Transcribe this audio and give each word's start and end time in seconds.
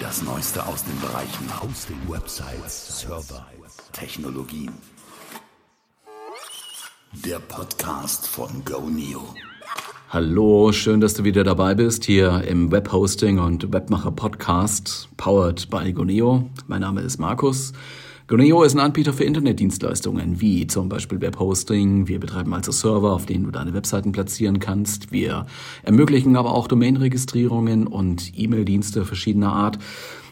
Das 0.00 0.22
Neueste 0.22 0.66
aus 0.66 0.82
den 0.82 0.98
Bereichen 0.98 1.46
Hosting, 1.62 1.98
Websites, 2.08 3.00
Server, 3.00 3.46
Technologien. 3.92 4.72
Der 7.12 7.38
Podcast 7.38 8.26
von 8.26 8.64
GoNeo. 8.64 9.34
Hallo, 10.08 10.72
schön, 10.72 11.00
dass 11.00 11.12
du 11.14 11.24
wieder 11.24 11.44
dabei 11.44 11.74
bist 11.74 12.04
hier 12.04 12.42
im 12.48 12.72
Webhosting 12.72 13.38
und 13.38 13.72
Webmacher 13.72 14.10
Podcast, 14.10 15.08
powered 15.18 15.68
by 15.68 15.92
GoNeo. 15.92 16.48
Mein 16.66 16.80
Name 16.80 17.02
ist 17.02 17.18
Markus. 17.18 17.72
Goneo 18.30 18.62
ist 18.62 18.74
ein 18.74 18.78
Anbieter 18.78 19.12
für 19.12 19.24
Internetdienstleistungen 19.24 20.40
wie 20.40 20.68
zum 20.68 20.88
Beispiel 20.88 21.20
Webhosting. 21.20 22.06
Wir 22.06 22.20
betreiben 22.20 22.54
also 22.54 22.70
Server, 22.70 23.12
auf 23.12 23.26
denen 23.26 23.42
du 23.42 23.50
deine 23.50 23.74
Webseiten 23.74 24.12
platzieren 24.12 24.60
kannst. 24.60 25.10
Wir 25.10 25.46
ermöglichen 25.82 26.36
aber 26.36 26.54
auch 26.54 26.68
Domainregistrierungen 26.68 27.88
und 27.88 28.30
E-Mail-Dienste 28.38 29.04
verschiedener 29.04 29.52
Art. 29.52 29.80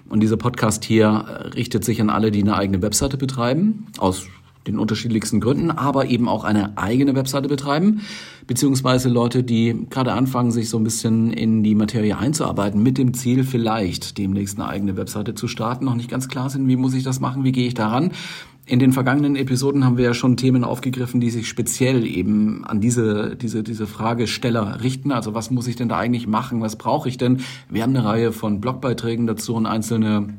Und 0.09 0.21
dieser 0.21 0.37
Podcast 0.37 0.85
hier 0.85 1.51
richtet 1.57 1.85
sich 1.85 2.01
an 2.01 2.09
alle, 2.09 2.31
die 2.31 2.41
eine 2.41 2.55
eigene 2.55 2.83
Webseite 2.83 3.17
betreiben, 3.17 3.87
aus 3.99 4.29
den 4.69 4.79
unterschiedlichsten 4.79 5.41
Gründen, 5.41 5.71
aber 5.71 6.07
eben 6.07 6.29
auch 6.29 6.45
eine 6.45 6.77
eigene 6.79 7.15
Webseite 7.15 7.49
betreiben, 7.49 8.03
beziehungsweise 8.47 9.09
Leute, 9.09 9.43
die 9.43 9.87
gerade 9.91 10.13
anfangen, 10.13 10.51
sich 10.51 10.69
so 10.69 10.79
ein 10.79 10.85
bisschen 10.85 11.33
in 11.33 11.63
die 11.63 11.75
Materie 11.75 12.17
einzuarbeiten, 12.17 12.83
mit 12.83 12.99
dem 12.99 13.15
Ziel 13.15 13.45
vielleicht 13.45 14.19
demnächst 14.19 14.59
eine 14.59 14.69
eigene 14.69 14.97
Webseite 14.97 15.35
zu 15.35 15.49
starten, 15.49 15.87
noch 15.87 15.95
nicht 15.95 16.11
ganz 16.11 16.29
klar 16.29 16.51
sind, 16.51 16.69
wie 16.69 16.77
muss 16.77 16.95
ich 16.95 17.03
das 17.03 17.19
machen, 17.19 17.45
wie 17.45 17.53
gehe 17.53 17.67
ich 17.67 17.75
daran. 17.75 18.13
In 18.67 18.81
den 18.81 18.93
vergangenen 18.93 19.35
Episoden 19.35 19.87
haben 19.87 19.97
wir 19.97 20.05
ja 20.05 20.13
schon 20.13 20.37
Themen 20.37 20.63
aufgegriffen, 20.63 21.21
die 21.21 21.31
sich 21.31 21.49
speziell 21.49 22.07
eben 22.07 22.67
an 22.67 22.83
diese, 22.83 23.35
diese, 23.35 23.63
diese 23.63 23.87
Fragesteller 23.87 24.83
richten. 24.83 25.11
Also 25.11 25.33
was 25.33 25.51
muss 25.51 25.67
ich 25.67 25.77
denn 25.77 25.89
da 25.89 25.97
eigentlich 25.97 26.27
machen? 26.27 26.61
Was 26.61 26.77
brauche 26.77 27.09
ich 27.09 27.17
denn? 27.17 27.41
Wir 27.71 27.83
haben 27.83 27.97
eine 27.97 28.05
Reihe 28.05 28.31
von 28.31 28.61
Blogbeiträgen 28.61 29.27
dazu 29.27 29.55
und 29.55 29.65
einzelne 29.65 30.35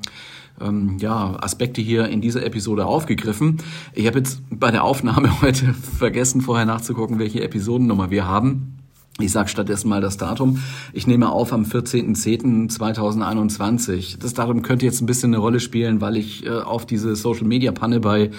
ähm, 0.61 0.97
ja, 0.99 1.37
Aspekte 1.41 1.81
hier 1.81 2.07
in 2.07 2.21
dieser 2.21 2.45
Episode 2.45 2.85
aufgegriffen. 2.85 3.57
Ich 3.93 4.07
habe 4.07 4.19
jetzt 4.19 4.41
bei 4.49 4.71
der 4.71 4.83
Aufnahme 4.83 5.41
heute 5.41 5.73
vergessen, 5.73 6.41
vorher 6.41 6.65
nachzugucken, 6.65 7.19
welche 7.19 7.41
Episodennummer 7.41 8.11
wir 8.11 8.25
haben. 8.25 8.75
Ich 9.19 9.33
sage 9.33 9.49
stattdessen 9.49 9.89
mal 9.89 9.99
das 9.99 10.15
Datum. 10.15 10.61
Ich 10.93 11.05
nehme 11.05 11.29
auf 11.29 11.51
am 11.51 11.63
14.10.2021. 11.63 14.17
Das 14.19 14.33
Datum 14.33 14.61
könnte 14.61 14.85
jetzt 14.85 15.01
ein 15.01 15.07
bisschen 15.07 15.33
eine 15.33 15.41
Rolle 15.41 15.59
spielen, 15.59 15.99
weil 15.99 16.15
ich 16.15 16.45
äh, 16.45 16.51
auf 16.51 16.85
diese 16.85 17.17
Social-Media-Panne 17.17 17.99
bei 17.99 18.31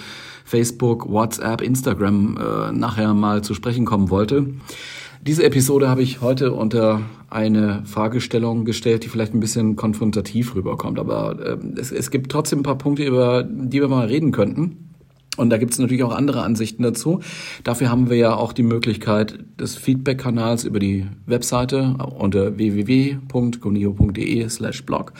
Facebook, 0.43 1.07
WhatsApp, 1.07 1.61
Instagram 1.61 2.37
äh, 2.37 2.71
nachher 2.71 3.13
mal 3.13 3.43
zu 3.43 3.53
sprechen 3.53 3.85
kommen 3.85 4.09
wollte. 4.09 4.47
Diese 5.21 5.43
Episode 5.43 5.87
habe 5.87 6.01
ich 6.01 6.21
heute 6.21 6.51
unter 6.51 7.01
eine 7.31 7.83
Fragestellung 7.85 8.65
gestellt, 8.65 9.03
die 9.03 9.09
vielleicht 9.09 9.33
ein 9.33 9.39
bisschen 9.39 9.75
konfrontativ 9.75 10.53
rüberkommt. 10.55 10.99
Aber 10.99 11.39
äh, 11.39 11.57
es, 11.79 11.91
es 11.91 12.11
gibt 12.11 12.31
trotzdem 12.31 12.59
ein 12.59 12.63
paar 12.63 12.77
Punkte, 12.77 13.03
über 13.03 13.43
die 13.43 13.81
wir 13.81 13.87
mal 13.87 14.05
reden 14.07 14.31
könnten. 14.31 14.91
Und 15.37 15.49
da 15.49 15.57
gibt 15.57 15.71
es 15.71 15.79
natürlich 15.79 16.03
auch 16.03 16.13
andere 16.13 16.43
Ansichten 16.43 16.83
dazu. 16.83 17.21
Dafür 17.63 17.89
haben 17.89 18.09
wir 18.09 18.17
ja 18.17 18.35
auch 18.35 18.51
die 18.51 18.63
Möglichkeit 18.63 19.39
des 19.57 19.75
Feedback-Kanals 19.75 20.65
über 20.65 20.79
die 20.79 21.07
Webseite 21.25 21.95
unter 22.19 22.57
www.gonio.de 22.57 24.49
slash 24.49 24.85
blog. 24.85 25.13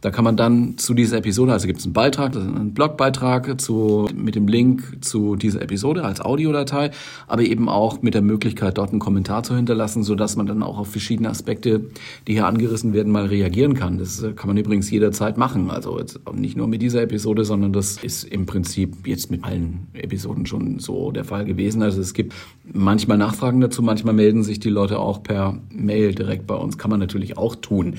Da 0.00 0.10
kann 0.10 0.24
man 0.24 0.36
dann 0.36 0.78
zu 0.78 0.94
dieser 0.94 1.18
Episode, 1.18 1.52
also 1.52 1.66
gibt 1.66 1.80
es 1.80 1.84
einen 1.84 1.92
Beitrag, 1.92 2.32
das 2.32 2.44
ist 2.44 2.48
ein 2.48 2.72
Blogbeitrag 2.72 3.60
zu, 3.60 4.08
mit 4.14 4.34
dem 4.34 4.48
Link 4.48 5.04
zu 5.04 5.36
dieser 5.36 5.60
Episode 5.60 6.04
als 6.04 6.22
Audiodatei, 6.22 6.90
aber 7.26 7.42
eben 7.42 7.68
auch 7.68 8.00
mit 8.00 8.14
der 8.14 8.22
Möglichkeit, 8.22 8.78
dort 8.78 8.90
einen 8.90 8.98
Kommentar 8.98 9.42
zu 9.42 9.54
hinterlassen, 9.54 10.02
sodass 10.02 10.36
man 10.36 10.46
dann 10.46 10.62
auch 10.62 10.78
auf 10.78 10.90
verschiedene 10.90 11.28
Aspekte, 11.28 11.82
die 12.26 12.32
hier 12.32 12.46
angerissen 12.46 12.94
werden, 12.94 13.12
mal 13.12 13.26
reagieren 13.26 13.74
kann. 13.74 13.98
Das 13.98 14.24
kann 14.36 14.48
man 14.48 14.56
übrigens 14.56 14.90
jederzeit 14.90 15.36
machen. 15.36 15.70
Also 15.70 16.00
nicht 16.32 16.56
nur 16.56 16.66
mit 16.66 16.80
dieser 16.80 17.02
Episode, 17.02 17.44
sondern 17.44 17.74
das 17.74 17.98
ist 17.98 18.24
im 18.24 18.46
Prinzip 18.46 19.06
jetzt 19.06 19.30
mit 19.30 19.44
allen 19.44 19.88
Episoden 19.92 20.46
schon 20.46 20.78
so 20.78 21.10
der 21.12 21.24
Fall 21.24 21.44
gewesen. 21.44 21.82
Also 21.82 22.00
es 22.00 22.14
gibt 22.14 22.32
manchmal 22.72 23.18
Nachfragen 23.18 23.60
dazu, 23.60 23.82
manchmal 23.82 24.14
melden 24.14 24.44
sich 24.44 24.60
die 24.60 24.70
Leute 24.70 24.98
auch 24.98 25.22
per 25.22 25.58
Mail 25.70 26.14
direkt 26.14 26.46
bei 26.46 26.54
uns. 26.54 26.78
Kann 26.78 26.90
man 26.90 27.00
natürlich 27.00 27.36
auch 27.36 27.54
tun. 27.54 27.96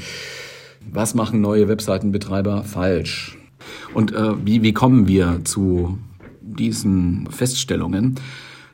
Was 0.89 1.15
machen 1.15 1.41
neue 1.41 1.67
Webseitenbetreiber 1.67 2.63
falsch? 2.63 3.37
Und 3.93 4.13
äh, 4.13 4.45
wie, 4.45 4.63
wie 4.63 4.73
kommen 4.73 5.07
wir 5.07 5.41
zu 5.43 5.97
diesen 6.41 7.27
Feststellungen? 7.29 8.15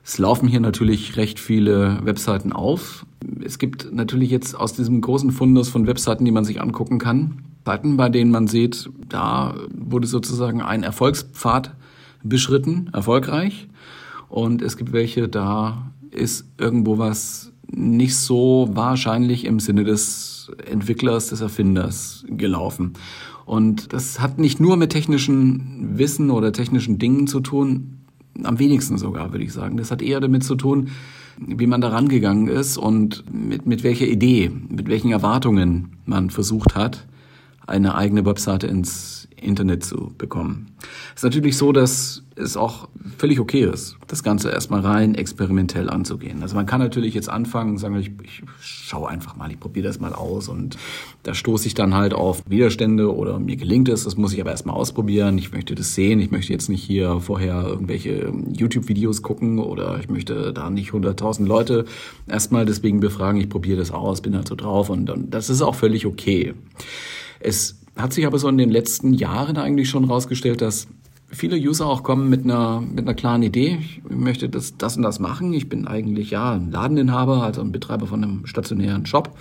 Es 0.03 0.17
laufen 0.17 0.47
hier 0.47 0.61
natürlich 0.61 1.17
recht 1.17 1.39
viele 1.39 1.99
Webseiten 2.03 2.53
auf. 2.53 3.05
Es 3.43 3.59
gibt 3.59 3.93
natürlich 3.93 4.31
jetzt 4.31 4.55
aus 4.55 4.73
diesem 4.73 5.01
großen 5.01 5.31
Fundus 5.31 5.69
von 5.69 5.85
Webseiten, 5.85 6.23
die 6.23 6.31
man 6.31 6.45
sich 6.45 6.61
angucken 6.61 6.97
kann, 6.97 7.43
Seiten, 7.67 7.97
bei 7.97 8.07
denen 8.07 8.31
man 8.31 8.47
sieht, 8.47 8.89
da 9.09 9.53
wurde 9.75 10.07
sozusagen 10.07 10.61
ein 10.61 10.83
Erfolgspfad 10.83 11.75
beschritten, 12.23 12.89
erfolgreich. 12.93 13.67
Und 14.29 14.61
es 14.61 14.77
gibt 14.77 14.93
welche, 14.93 15.27
da 15.27 15.91
ist 16.11 16.45
irgendwo 16.57 16.97
was 16.97 17.51
nicht 17.69 18.15
so 18.15 18.69
wahrscheinlich 18.71 19.43
im 19.43 19.59
Sinne 19.59 19.83
des 19.83 20.36
Entwicklers, 20.65 21.27
des 21.27 21.41
Erfinders 21.41 22.25
gelaufen. 22.27 22.93
Und 23.45 23.93
das 23.93 24.19
hat 24.19 24.39
nicht 24.39 24.59
nur 24.59 24.77
mit 24.77 24.91
technischen 24.91 25.97
Wissen 25.97 26.29
oder 26.29 26.51
technischen 26.51 26.99
Dingen 26.99 27.27
zu 27.27 27.39
tun, 27.39 27.99
am 28.43 28.59
wenigsten 28.59 28.97
sogar, 28.97 29.31
würde 29.31 29.45
ich 29.45 29.53
sagen. 29.53 29.77
Das 29.77 29.91
hat 29.91 30.01
eher 30.01 30.19
damit 30.19 30.43
zu 30.43 30.55
tun, 30.55 30.89
wie 31.39 31.67
man 31.67 31.81
da 31.81 31.89
rangegangen 31.89 32.47
ist 32.47 32.77
und 32.77 33.23
mit, 33.31 33.65
mit 33.65 33.83
welcher 33.83 34.07
Idee, 34.07 34.51
mit 34.69 34.89
welchen 34.89 35.11
Erwartungen 35.11 35.97
man 36.05 36.29
versucht 36.29 36.75
hat, 36.75 37.07
eine 37.65 37.95
eigene 37.95 38.25
Webseite 38.25 38.67
ins 38.67 39.27
Internet 39.35 39.83
zu 39.83 40.13
bekommen. 40.17 40.67
Es 41.15 41.21
ist 41.21 41.23
natürlich 41.23 41.57
so, 41.57 41.71
dass 41.71 42.23
es 42.37 42.55
auch 42.55 42.87
völlig 43.17 43.39
okay 43.39 43.63
ist, 43.63 43.97
das 44.07 44.23
Ganze 44.23 44.49
erstmal 44.49 44.81
rein 44.81 45.15
experimentell 45.15 45.89
anzugehen. 45.89 46.41
Also 46.41 46.55
man 46.55 46.65
kann 46.65 46.79
natürlich 46.79 47.13
jetzt 47.13 47.29
anfangen 47.29 47.77
sagen, 47.77 47.95
ich, 47.97 48.11
ich 48.23 48.43
schaue 48.61 49.09
einfach 49.09 49.35
mal, 49.35 49.51
ich 49.51 49.59
probiere 49.59 49.87
das 49.87 49.99
mal 49.99 50.13
aus 50.13 50.47
und 50.47 50.77
da 51.23 51.33
stoße 51.33 51.67
ich 51.67 51.73
dann 51.73 51.93
halt 51.93 52.13
auf 52.13 52.43
Widerstände 52.47 53.13
oder 53.13 53.39
mir 53.39 53.55
gelingt 53.55 53.89
es, 53.89 54.03
das 54.03 54.17
muss 54.17 54.33
ich 54.33 54.41
aber 54.41 54.51
erstmal 54.51 54.75
ausprobieren. 54.75 55.37
Ich 55.37 55.51
möchte 55.51 55.75
das 55.75 55.95
sehen, 55.95 56.19
ich 56.19 56.31
möchte 56.31 56.53
jetzt 56.53 56.69
nicht 56.69 56.83
hier 56.83 57.19
vorher 57.19 57.63
irgendwelche 57.65 58.31
YouTube-Videos 58.53 59.21
gucken 59.21 59.59
oder 59.59 59.99
ich 59.99 60.09
möchte 60.09 60.53
da 60.53 60.69
nicht 60.69 60.91
100.000 60.91 61.45
Leute 61.45 61.85
erstmal 62.27 62.65
deswegen 62.65 62.99
befragen, 62.99 63.41
ich 63.41 63.49
probiere 63.49 63.77
das 63.77 63.91
aus, 63.91 64.21
bin 64.21 64.35
halt 64.35 64.47
so 64.47 64.55
drauf 64.55 64.89
und, 64.89 65.09
und 65.09 65.33
das 65.33 65.49
ist 65.49 65.61
auch 65.61 65.75
völlig 65.75 66.05
okay. 66.05 66.53
Es 67.39 67.79
hat 67.95 68.13
sich 68.13 68.27
aber 68.27 68.37
so 68.37 68.47
in 68.47 68.57
den 68.57 68.69
letzten 68.69 69.13
Jahren 69.13 69.57
eigentlich 69.57 69.89
schon 69.89 70.05
rausgestellt, 70.05 70.61
dass 70.61 70.87
viele 71.29 71.57
User 71.57 71.85
auch 71.87 72.03
kommen 72.03 72.29
mit 72.29 72.43
einer, 72.43 72.81
mit 72.81 72.99
einer 72.99 73.13
klaren 73.13 73.43
Idee. 73.43 73.79
Ich 73.81 74.01
möchte 74.09 74.49
das, 74.49 74.77
das 74.77 74.97
und 74.97 75.03
das 75.03 75.19
machen. 75.19 75.53
Ich 75.53 75.69
bin 75.69 75.87
eigentlich 75.87 76.31
ja 76.31 76.53
ein 76.53 76.71
Ladeninhaber, 76.71 77.43
also 77.43 77.61
ein 77.61 77.71
Betreiber 77.71 78.07
von 78.07 78.23
einem 78.23 78.45
stationären 78.45 79.05
Shop 79.05 79.37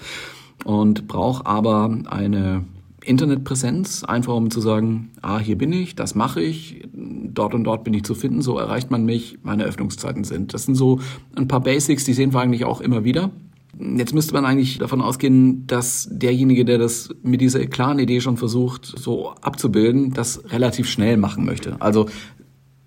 und 0.64 1.06
brauche 1.06 1.46
aber 1.46 1.96
eine 2.06 2.64
Internetpräsenz, 3.04 4.02
einfach 4.02 4.34
um 4.34 4.50
zu 4.50 4.60
sagen, 4.60 5.10
ah, 5.22 5.38
hier 5.38 5.56
bin 5.56 5.72
ich, 5.72 5.94
das 5.94 6.14
mache 6.14 6.42
ich, 6.42 6.82
dort 6.92 7.54
und 7.54 7.64
dort 7.64 7.84
bin 7.84 7.94
ich 7.94 8.02
zu 8.02 8.14
finden, 8.14 8.42
so 8.42 8.58
erreicht 8.58 8.90
man 8.90 9.04
mich, 9.04 9.38
meine 9.42 9.64
Öffnungszeiten 9.64 10.24
sind. 10.24 10.54
Das 10.54 10.64
sind 10.64 10.74
so 10.74 11.00
ein 11.36 11.46
paar 11.46 11.60
Basics, 11.60 12.04
die 12.04 12.14
sehen 12.14 12.32
wir 12.32 12.40
eigentlich 12.40 12.64
auch 12.64 12.80
immer 12.80 13.04
wieder. 13.04 13.30
Jetzt 13.78 14.14
müsste 14.14 14.32
man 14.32 14.44
eigentlich 14.44 14.78
davon 14.78 15.02
ausgehen, 15.02 15.66
dass 15.66 16.08
derjenige, 16.10 16.64
der 16.64 16.78
das 16.78 17.10
mit 17.22 17.40
dieser 17.40 17.66
klaren 17.66 17.98
Idee 17.98 18.20
schon 18.20 18.36
versucht, 18.36 18.86
so 18.98 19.30
abzubilden, 19.42 20.14
das 20.14 20.42
relativ 20.50 20.88
schnell 20.88 21.16
machen 21.16 21.44
möchte. 21.44 21.80
Also 21.80 22.08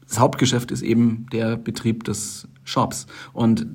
das 0.07 0.19
Hauptgeschäft 0.19 0.71
ist 0.71 0.81
eben 0.81 1.27
der 1.31 1.57
Betrieb 1.57 2.03
des 2.03 2.47
Shops. 2.63 3.05
Und 3.33 3.67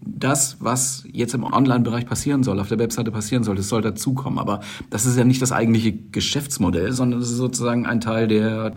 das, 0.00 0.56
was 0.60 1.04
jetzt 1.12 1.34
im 1.34 1.44
Online-Bereich 1.44 2.06
passieren 2.06 2.42
soll, 2.42 2.58
auf 2.58 2.68
der 2.68 2.78
Webseite 2.78 3.12
passieren 3.12 3.44
soll, 3.44 3.56
das 3.56 3.68
soll 3.68 3.82
dazukommen. 3.82 4.38
Aber 4.38 4.60
das 4.90 5.06
ist 5.06 5.16
ja 5.16 5.24
nicht 5.24 5.42
das 5.42 5.52
eigentliche 5.52 5.92
Geschäftsmodell, 5.92 6.92
sondern 6.92 7.20
das 7.20 7.30
ist 7.30 7.36
sozusagen 7.36 7.86
ein 7.86 8.00
Teil 8.00 8.28
der 8.28 8.74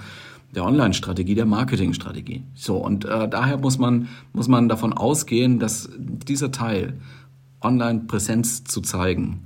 der 0.56 0.66
Online-Strategie, 0.66 1.36
der 1.36 1.46
Marketing-Strategie. 1.46 2.44
So 2.56 2.78
und 2.78 3.06
äh, 3.06 3.30
daher 3.30 3.58
muss 3.60 3.78
man 3.78 4.08
muss 4.34 4.48
man 4.48 4.68
davon 4.68 4.94
ausgehen, 4.94 5.60
dass 5.60 5.90
dieser 6.00 6.52
Teil 6.52 7.00
Online-Präsenz 7.62 8.64
zu 8.64 8.82
zeigen, 8.82 9.42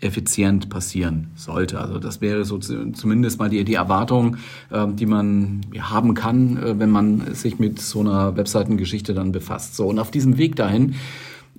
effizient 0.00 0.70
passieren 0.70 1.28
sollte. 1.36 1.78
Also 1.78 1.98
das 1.98 2.20
wäre 2.20 2.44
so 2.44 2.58
zumindest 2.58 3.38
mal 3.38 3.50
die, 3.50 3.64
die 3.64 3.74
Erwartung, 3.74 4.36
äh, 4.70 4.86
die 4.88 5.06
man 5.06 5.60
haben 5.78 6.14
kann, 6.14 6.56
äh, 6.56 6.78
wenn 6.78 6.90
man 6.90 7.34
sich 7.34 7.58
mit 7.58 7.80
so 7.80 8.00
einer 8.00 8.36
Webseitengeschichte 8.36 9.14
dann 9.14 9.32
befasst. 9.32 9.76
So 9.76 9.86
und 9.88 9.98
auf 9.98 10.10
diesem 10.10 10.38
Weg 10.38 10.56
dahin 10.56 10.94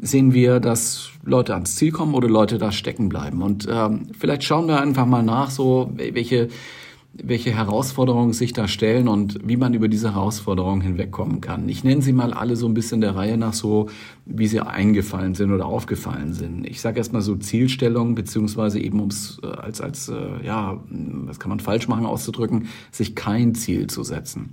sehen 0.02 0.34
wir, 0.34 0.60
dass 0.60 1.12
Leute 1.24 1.54
ans 1.54 1.76
Ziel 1.76 1.92
kommen 1.92 2.16
oder 2.16 2.28
Leute 2.28 2.58
da 2.58 2.72
stecken 2.72 3.10
bleiben. 3.10 3.44
Und 3.44 3.68
ähm, 3.70 4.08
vielleicht 4.18 4.44
schauen 4.44 4.68
wir 4.68 4.82
einfach 4.82 5.06
mal 5.06 5.22
nach, 5.22 5.52
so 5.52 5.92
welche 5.96 6.50
welche 7.14 7.52
Herausforderungen 7.52 8.32
sich 8.32 8.54
da 8.54 8.70
stellen 8.70 9.10
und 9.10 9.40
wie 9.44 9.58
man 9.58 9.74
über 9.74 9.90
diese 9.90 10.14
Herausforderungen 10.14 10.80
hinwegkommen 10.80 11.42
kann. 11.42 11.68
Ich 11.68 11.84
nenne 11.84 12.02
sie 12.02 12.14
mal 12.14 12.34
alle 12.34 12.56
so 12.56 12.68
ein 12.68 12.74
bisschen 12.74 13.02
der 13.02 13.16
Reihe 13.16 13.38
nach 13.38 13.52
so, 13.54 13.90
wie 14.26 14.48
sie 14.48 14.62
eingefallen 14.62 15.36
sind 15.36 15.52
oder 15.52 15.66
aufgefallen 15.66 16.34
sind. 16.34 16.66
Ich 16.66 16.80
sage 16.80 17.00
erstmal 17.00 17.22
so 17.22 17.36
Zielstellung, 17.36 18.16
beziehungsweise 18.16 18.80
eben 18.80 19.00
ums 19.00 19.40
äh, 19.44 19.48
als, 19.48 19.82
als 19.82 20.08
äh, 20.08 20.46
ja, 20.46 20.82
was 20.90 21.40
kann 21.40 21.50
man 21.50 21.60
falsch 21.60 21.90
machen 21.90 22.06
auszudrücken, 22.06 22.68
sich 22.92 23.14
kein 23.14 23.56
Ziel 23.56 23.88
zu 23.88 24.04
setzen. 24.04 24.52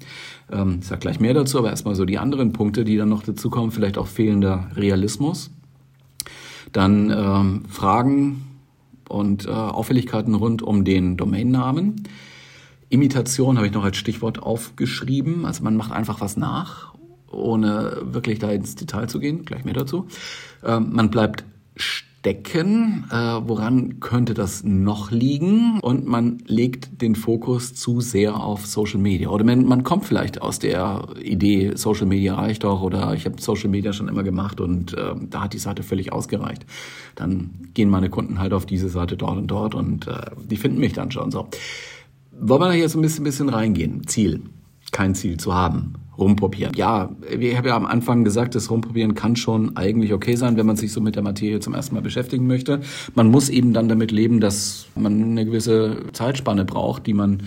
Ähm, 0.50 0.78
ich 0.81 0.88
sage 0.88 1.00
gleich 1.00 1.20
mehr 1.20 1.34
dazu, 1.34 1.58
aber 1.58 1.70
erstmal 1.70 1.94
so 1.94 2.05
die 2.05 2.19
anderen 2.19 2.52
Punkte, 2.52 2.84
die 2.84 2.96
dann 2.96 3.08
noch 3.08 3.22
dazu 3.22 3.50
kommen, 3.50 3.70
vielleicht 3.70 3.99
auch 3.99 4.08
fehlender 4.08 4.69
Realismus. 4.75 5.50
Dann 6.72 7.10
ähm, 7.10 7.62
Fragen 7.69 8.43
und 9.08 9.46
äh, 9.46 9.50
Auffälligkeiten 9.50 10.34
rund 10.34 10.60
um 10.60 10.84
den 10.84 11.16
Domainnamen. 11.16 12.02
Imitation 12.90 13.56
habe 13.56 13.67
ich 13.67 13.73
noch 13.73 13.85
als 13.85 13.96
Stichwort 13.96 14.43
aufgeschrieben. 14.43 15.44
Also 15.44 15.62
man 15.62 15.76
macht 15.76 15.93
einfach 15.93 16.20
was 16.20 16.37
nach, 16.37 16.94
ohne 17.31 17.99
wirklich 18.02 18.38
da 18.38 18.50
ins 18.50 18.75
Detail 18.75 19.08
zu 19.08 19.20
gehen. 19.20 19.44
Gleich 19.44 19.64
mehr 19.64 19.75
dazu. 19.75 20.06
Ähm, 20.64 20.90
man 20.93 21.11
bleibt 21.11 21.44
stecken. 21.76 23.05
Äh, 23.11 23.14
woran 23.14 24.00
könnte 24.00 24.35
das 24.35 24.64
noch 24.64 25.11
liegen? 25.11 25.79
Und 25.81 26.06
man 26.06 26.38
legt 26.46 27.00
den 27.00 27.14
Fokus 27.14 27.75
zu 27.75 28.00
sehr 28.00 28.37
auf 28.37 28.67
Social 28.67 28.99
Media. 28.99 29.29
Oder 29.29 29.44
man, 29.44 29.64
man 29.64 29.84
kommt 29.84 30.05
vielleicht 30.05 30.43
aus 30.43 30.58
der 30.58 31.08
Idee, 31.23 31.73
Social 31.75 32.06
Media 32.06 32.34
reicht 32.34 32.64
doch 32.64 32.82
oder 32.82 33.14
ich 33.14 33.25
habe 33.25 33.41
Social 33.41 33.69
Media 33.69 33.93
schon 33.93 34.08
immer 34.08 34.25
gemacht 34.25 34.61
und 34.61 34.94
äh, 34.94 35.14
da 35.31 35.43
hat 35.43 35.52
die 35.52 35.58
Seite 35.58 35.82
völlig 35.82 36.12
ausgereicht. 36.12 36.67
Dann 37.14 37.50
gehen 37.75 37.88
meine 37.88 38.11
Kunden 38.11 38.41
halt 38.41 38.52
auf 38.52 38.67
diese 38.67 38.88
Seite 38.88 39.17
dort 39.17 39.38
und 39.38 39.46
dort 39.46 39.75
und 39.75 40.06
äh, 40.08 40.31
die 40.50 40.56
finden 40.56 40.79
mich 40.79 40.94
dann 40.94 41.11
schon 41.11 41.31
so. 41.31 41.49
Wollen 42.40 42.61
wir 42.61 42.69
da 42.69 42.75
jetzt 42.75 42.94
ein 42.94 43.02
bisschen, 43.02 43.25
bisschen 43.25 43.49
reingehen? 43.49 44.06
Ziel. 44.06 44.43
Kein 44.93 45.14
Ziel 45.14 45.38
zu 45.38 45.55
haben. 45.55 45.94
Rumprobieren. 46.17 46.75
Ja, 46.75 47.11
ich 47.31 47.56
habe 47.56 47.69
ja 47.69 47.76
am 47.76 47.87
Anfang 47.87 48.25
gesagt, 48.25 48.55
das 48.55 48.70
Rumprobieren 48.70 49.14
kann 49.14 49.37
schon 49.37 49.76
eigentlich 49.76 50.12
okay 50.12 50.35
sein, 50.35 50.56
wenn 50.56 50.67
man 50.67 50.76
sich 50.76 50.93
so 50.93 51.00
mit 51.00 51.14
der 51.14 51.23
Materie 51.23 51.61
zum 51.61 51.75
ersten 51.75 51.94
Mal 51.94 52.00
beschäftigen 52.00 52.46
möchte. 52.46 52.81
Man 53.14 53.31
muss 53.31 53.49
eben 53.49 53.73
dann 53.73 53.88
damit 53.88 54.11
leben, 54.11 54.40
dass 54.40 54.87
man 54.96 55.23
eine 55.23 55.44
gewisse 55.44 56.05
Zeitspanne 56.12 56.64
braucht, 56.64 57.06
die 57.06 57.14
man 57.14 57.44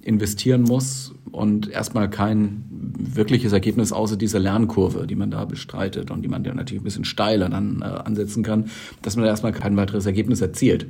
investieren 0.00 0.62
muss 0.62 1.14
und 1.30 1.68
erstmal 1.68 2.10
kein 2.10 2.64
wirkliches 2.70 3.52
Ergebnis 3.52 3.92
außer 3.92 4.16
dieser 4.16 4.38
Lernkurve, 4.38 5.06
die 5.06 5.14
man 5.14 5.30
da 5.30 5.44
bestreitet 5.44 6.10
und 6.10 6.22
die 6.22 6.28
man 6.28 6.44
ja 6.44 6.54
natürlich 6.54 6.82
ein 6.82 6.84
bisschen 6.84 7.04
steiler 7.04 7.48
dann 7.48 7.82
äh, 7.82 7.84
ansetzen 7.84 8.42
kann, 8.42 8.66
dass 9.02 9.16
man 9.16 9.24
erstmal 9.24 9.52
kein 9.52 9.76
weiteres 9.76 10.06
Ergebnis 10.06 10.40
erzielt. 10.40 10.86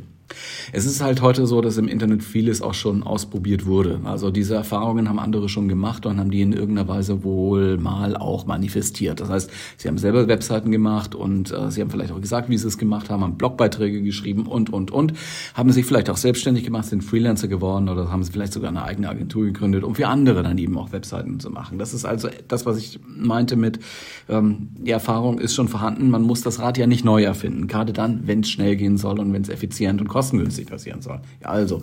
Es 0.72 0.86
ist 0.86 1.02
halt 1.02 1.22
heute 1.22 1.46
so, 1.46 1.60
dass 1.60 1.76
im 1.76 1.88
Internet 1.88 2.22
vieles 2.22 2.62
auch 2.62 2.74
schon 2.74 3.02
ausprobiert 3.02 3.66
wurde. 3.66 4.00
Also 4.04 4.30
diese 4.30 4.54
Erfahrungen 4.54 5.08
haben 5.08 5.18
andere 5.18 5.48
schon 5.48 5.68
gemacht 5.68 6.06
und 6.06 6.18
haben 6.18 6.30
die 6.30 6.40
in 6.40 6.52
irgendeiner 6.52 6.88
Weise 6.88 7.24
wohl 7.24 7.76
mal 7.78 8.16
auch 8.16 8.46
manifestiert. 8.46 9.20
Das 9.20 9.28
heißt, 9.28 9.50
sie 9.76 9.88
haben 9.88 9.98
selber 9.98 10.28
Webseiten 10.28 10.70
gemacht 10.70 11.14
und 11.14 11.50
äh, 11.50 11.70
sie 11.70 11.80
haben 11.80 11.90
vielleicht 11.90 12.12
auch 12.12 12.20
gesagt, 12.20 12.48
wie 12.48 12.58
sie 12.58 12.68
es 12.68 12.78
gemacht 12.78 13.10
haben, 13.10 13.22
haben 13.22 13.36
Blogbeiträge 13.36 14.02
geschrieben 14.02 14.46
und, 14.46 14.72
und, 14.72 14.90
und, 14.90 15.12
haben 15.54 15.70
sich 15.72 15.86
vielleicht 15.86 16.10
auch 16.10 16.16
selbstständig 16.16 16.64
gemacht, 16.64 16.86
sind 16.86 17.02
Freelancer 17.02 17.48
geworden 17.48 17.88
oder 17.88 18.10
haben 18.10 18.22
sie 18.22 18.32
vielleicht 18.32 18.52
sogar 18.52 18.70
eine 18.70 18.84
eigene 18.84 19.08
Agentur 19.08 19.44
gegründet, 19.44 19.84
um 19.84 19.94
für 19.94 20.08
andere 20.08 20.42
dann 20.42 20.58
eben 20.58 20.76
auch 20.78 20.92
Webseiten 20.92 21.40
zu 21.40 21.50
machen. 21.50 21.78
Das 21.78 21.94
ist 21.94 22.04
also 22.04 22.28
das, 22.48 22.66
was 22.66 22.78
ich 22.78 23.00
meinte 23.06 23.56
mit, 23.56 23.80
ähm, 24.28 24.68
die 24.78 24.90
Erfahrung 24.90 25.38
ist 25.38 25.54
schon 25.54 25.68
vorhanden, 25.68 26.10
man 26.10 26.22
muss 26.22 26.42
das 26.42 26.60
Rad 26.60 26.78
ja 26.78 26.86
nicht 26.86 27.04
neu 27.04 27.22
erfinden, 27.22 27.66
gerade 27.66 27.92
dann, 27.92 28.26
wenn 28.26 28.40
es 28.40 28.50
schnell 28.50 28.76
gehen 28.76 28.96
soll 28.96 29.18
und 29.18 29.32
wenn 29.32 29.42
es 29.42 29.48
effizient 29.48 30.00
und 30.00 30.08
kostengünstig 30.12 30.66
passieren 30.66 31.02
soll. 31.02 31.20
Ja, 31.40 31.48
also 31.48 31.82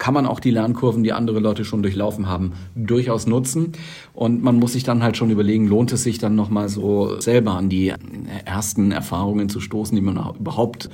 kann 0.00 0.14
man 0.14 0.26
auch 0.26 0.40
die 0.40 0.50
Lernkurven, 0.50 1.02
die 1.02 1.12
andere 1.12 1.40
Leute 1.40 1.64
schon 1.64 1.82
durchlaufen 1.82 2.26
haben, 2.26 2.52
durchaus 2.74 3.26
nutzen. 3.26 3.72
Und 4.14 4.42
man 4.42 4.56
muss 4.56 4.72
sich 4.72 4.82
dann 4.82 5.02
halt 5.02 5.16
schon 5.16 5.30
überlegen, 5.30 5.68
lohnt 5.68 5.92
es 5.92 6.02
sich 6.02 6.18
dann 6.18 6.34
nochmal 6.34 6.70
so 6.70 7.20
selber 7.20 7.52
an 7.52 7.68
die 7.68 7.92
ersten 8.46 8.92
Erfahrungen 8.92 9.50
zu 9.50 9.60
stoßen, 9.60 9.94
die 9.94 10.02
man 10.02 10.18
überhaupt 10.38 10.88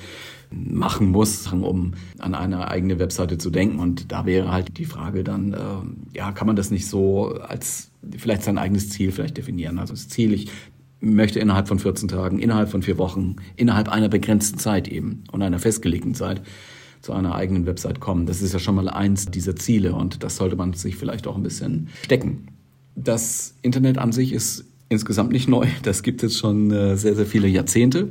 machen 0.51 1.11
muss, 1.11 1.51
um 1.53 1.95
an 2.19 2.35
eine 2.35 2.69
eigene 2.69 2.99
Webseite 2.99 3.39
zu 3.39 3.51
denken. 3.51 3.79
Und 3.79 4.11
da 4.11 4.27
wäre 4.27 4.51
halt 4.51 4.77
die 4.77 4.85
Frage 4.85 5.23
dann, 5.23 5.53
äh, 5.53 6.17
ja, 6.17 6.33
kann 6.33 6.49
man 6.49 6.57
das 6.57 6.71
nicht 6.71 6.89
so 6.89 7.35
als 7.41 7.91
vielleicht 8.17 8.43
sein 8.43 8.59
eigenes 8.59 8.91
Ziel 8.91 9.13
vielleicht 9.13 9.37
definieren? 9.37 9.79
Also 9.79 9.95
das 9.95 10.09
Ziel, 10.09 10.33
ich 10.33 10.51
möchte 11.01 11.39
innerhalb 11.39 11.69
von 11.69 11.79
14 11.79 12.09
Tagen, 12.09 12.39
innerhalb 12.39 12.71
von 12.71 12.83
vier 12.83 12.99
Wochen, 12.99 13.37
innerhalb 13.55 13.89
einer 13.89 14.09
begrenzten 14.09 14.59
Zeit 14.59 14.89
eben 14.89 15.25
und 15.31 15.43
einer 15.43 15.59
festgelegten 15.59 16.15
Zeit 16.15 16.43
zu 17.07 17.13
einer 17.13 17.37
eigenen 17.37 17.67
Website 17.67 18.01
kommen. 18.01 18.27
Das 18.27 18.43
ist 18.43 18.53
ja 18.53 18.59
schon 18.59 18.75
mal 18.75 18.89
eins 18.89 19.27
dieser 19.27 19.55
Ziele 19.55 19.95
und 19.95 20.25
das 20.25 20.37
sollte 20.37 20.57
man 20.57 20.73
sich 20.73 20.97
vielleicht 20.97 21.29
auch 21.29 21.37
ein 21.37 21.45
bisschen 21.45 21.89
stecken. 22.03 22.49
Das 22.97 23.55
Internet 23.63 23.97
an 23.99 24.11
sich 24.11 24.33
ist 24.33 24.65
insgesamt 24.89 25.31
nicht 25.31 25.49
neu. 25.49 25.69
Das 25.85 26.03
gibt 26.03 26.25
es 26.25 26.37
schon 26.37 26.73
äh, 26.73 26.97
sehr, 26.97 27.15
sehr 27.15 27.27
viele 27.27 27.47
Jahrzehnte. 27.47 28.09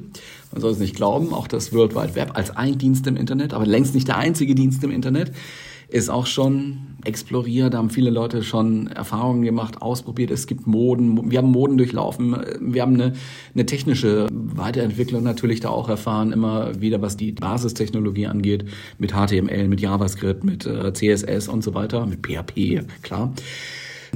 Man 0.53 0.61
soll 0.61 0.71
es 0.71 0.79
nicht 0.79 0.95
glauben, 0.95 1.33
auch 1.33 1.49
das 1.49 1.73
World 1.73 1.93
Wide 1.93 2.15
Web 2.15 2.31
als 2.35 2.55
ein 2.55 2.77
Dienst 2.77 3.05
im 3.07 3.17
Internet, 3.17 3.53
aber 3.53 3.65
längst 3.65 3.95
nicht 3.95 4.07
der 4.07 4.17
einzige 4.17 4.55
Dienst 4.55 4.81
im 4.85 4.91
Internet, 4.91 5.33
ist 5.87 6.09
auch 6.09 6.25
schon 6.25 6.97
exploriert. 7.03 7.73
Da 7.73 7.77
haben 7.77 7.89
viele 7.89 8.09
Leute 8.09 8.43
schon 8.43 8.87
Erfahrungen 8.87 9.43
gemacht, 9.43 9.81
ausprobiert. 9.81 10.31
Es 10.31 10.47
gibt 10.47 10.67
Moden, 10.67 11.31
wir 11.31 11.37
haben 11.37 11.51
Moden 11.51 11.77
durchlaufen. 11.77 12.35
Wir 12.59 12.81
haben 12.81 12.95
eine, 12.95 13.13
eine 13.53 13.65
technische 13.65 14.27
Weiterentwicklung 14.31 15.23
natürlich 15.23 15.59
da 15.59 15.69
auch 15.69 15.89
erfahren, 15.89 16.31
immer 16.31 16.81
wieder, 16.81 17.01
was 17.01 17.17
die 17.17 17.31
Basistechnologie 17.31 18.27
angeht, 18.27 18.65
mit 18.97 19.13
HTML, 19.13 19.67
mit 19.67 19.81
JavaScript, 19.81 20.43
mit 20.43 20.65
äh, 20.65 20.93
CSS 20.93 21.47
und 21.47 21.63
so 21.63 21.73
weiter, 21.73 22.05
mit 22.05 22.25
PHP, 22.25 22.81
klar. 23.01 23.33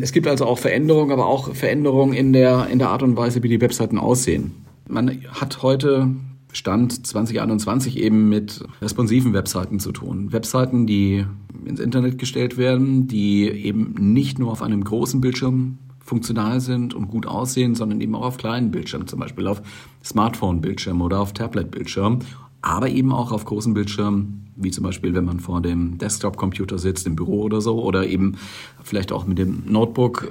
Es 0.02 0.12
gibt 0.12 0.28
also 0.28 0.46
auch 0.46 0.58
Veränderungen, 0.58 1.12
aber 1.12 1.28
auch 1.28 1.54
Veränderungen 1.54 2.14
in 2.14 2.34
der, 2.34 2.68
in 2.72 2.80
der 2.80 2.90
Art 2.90 3.04
und 3.04 3.18
Weise, 3.18 3.44
wie 3.44 3.50
die 3.50 3.62
Webseiten 3.62 3.98
aussehen. 3.98 4.52
Man 4.88 5.22
hat 5.30 5.62
heute 5.62 6.10
Stand 6.52 7.06
2021 7.06 7.98
eben 7.98 8.30
mit 8.30 8.64
responsiven 8.82 9.34
Webseiten 9.34 9.80
zu 9.80 9.92
tun. 9.92 10.32
Webseiten, 10.32 10.88
die 10.88 11.26
ins 11.66 11.80
Internet 11.80 12.18
gestellt 12.18 12.58
werden, 12.58 13.08
die 13.08 13.48
eben 13.48 13.94
nicht 13.98 14.40
nur 14.40 14.52
auf 14.52 14.62
einem 14.62 14.84
großen 14.84 15.22
Bildschirm 15.22 15.78
funktional 16.00 16.60
sind 16.60 16.96
und 16.96 17.08
gut 17.08 17.28
aussehen, 17.28 17.76
sondern 17.76 18.02
eben 18.02 18.16
auch 18.16 18.26
auf 18.26 18.38
kleinen 18.38 18.72
Bildschirmen, 18.72 19.08
zum 19.08 19.20
Beispiel 19.20 19.46
auf 19.46 19.62
Smartphone-Bildschirmen 20.04 21.02
oder 21.04 21.20
auf 21.20 21.34
Tablet-Bildschirmen, 21.34 22.24
aber 22.62 22.90
eben 22.90 23.14
auch 23.14 23.32
auf 23.32 23.46
großen 23.46 23.76
Bildschirmen, 23.76 24.48
wie 24.56 24.72
zum 24.72 24.84
Beispiel, 24.84 25.14
wenn 25.14 25.26
man 25.26 25.40
vor 25.40 25.62
dem 25.62 26.00
Desktop-Computer 26.00 26.80
sitzt, 26.80 27.06
im 27.06 27.16
Büro 27.16 27.44
oder 27.44 27.62
so, 27.62 27.82
oder 27.82 28.08
eben 28.08 28.38
vielleicht 28.84 29.12
auch 29.12 29.28
mit 29.28 29.38
dem 29.38 29.64
Notebook 29.68 30.28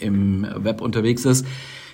äh, 0.00 0.04
im 0.04 0.46
Web 0.56 0.80
unterwegs 0.80 1.24
ist. 1.24 1.44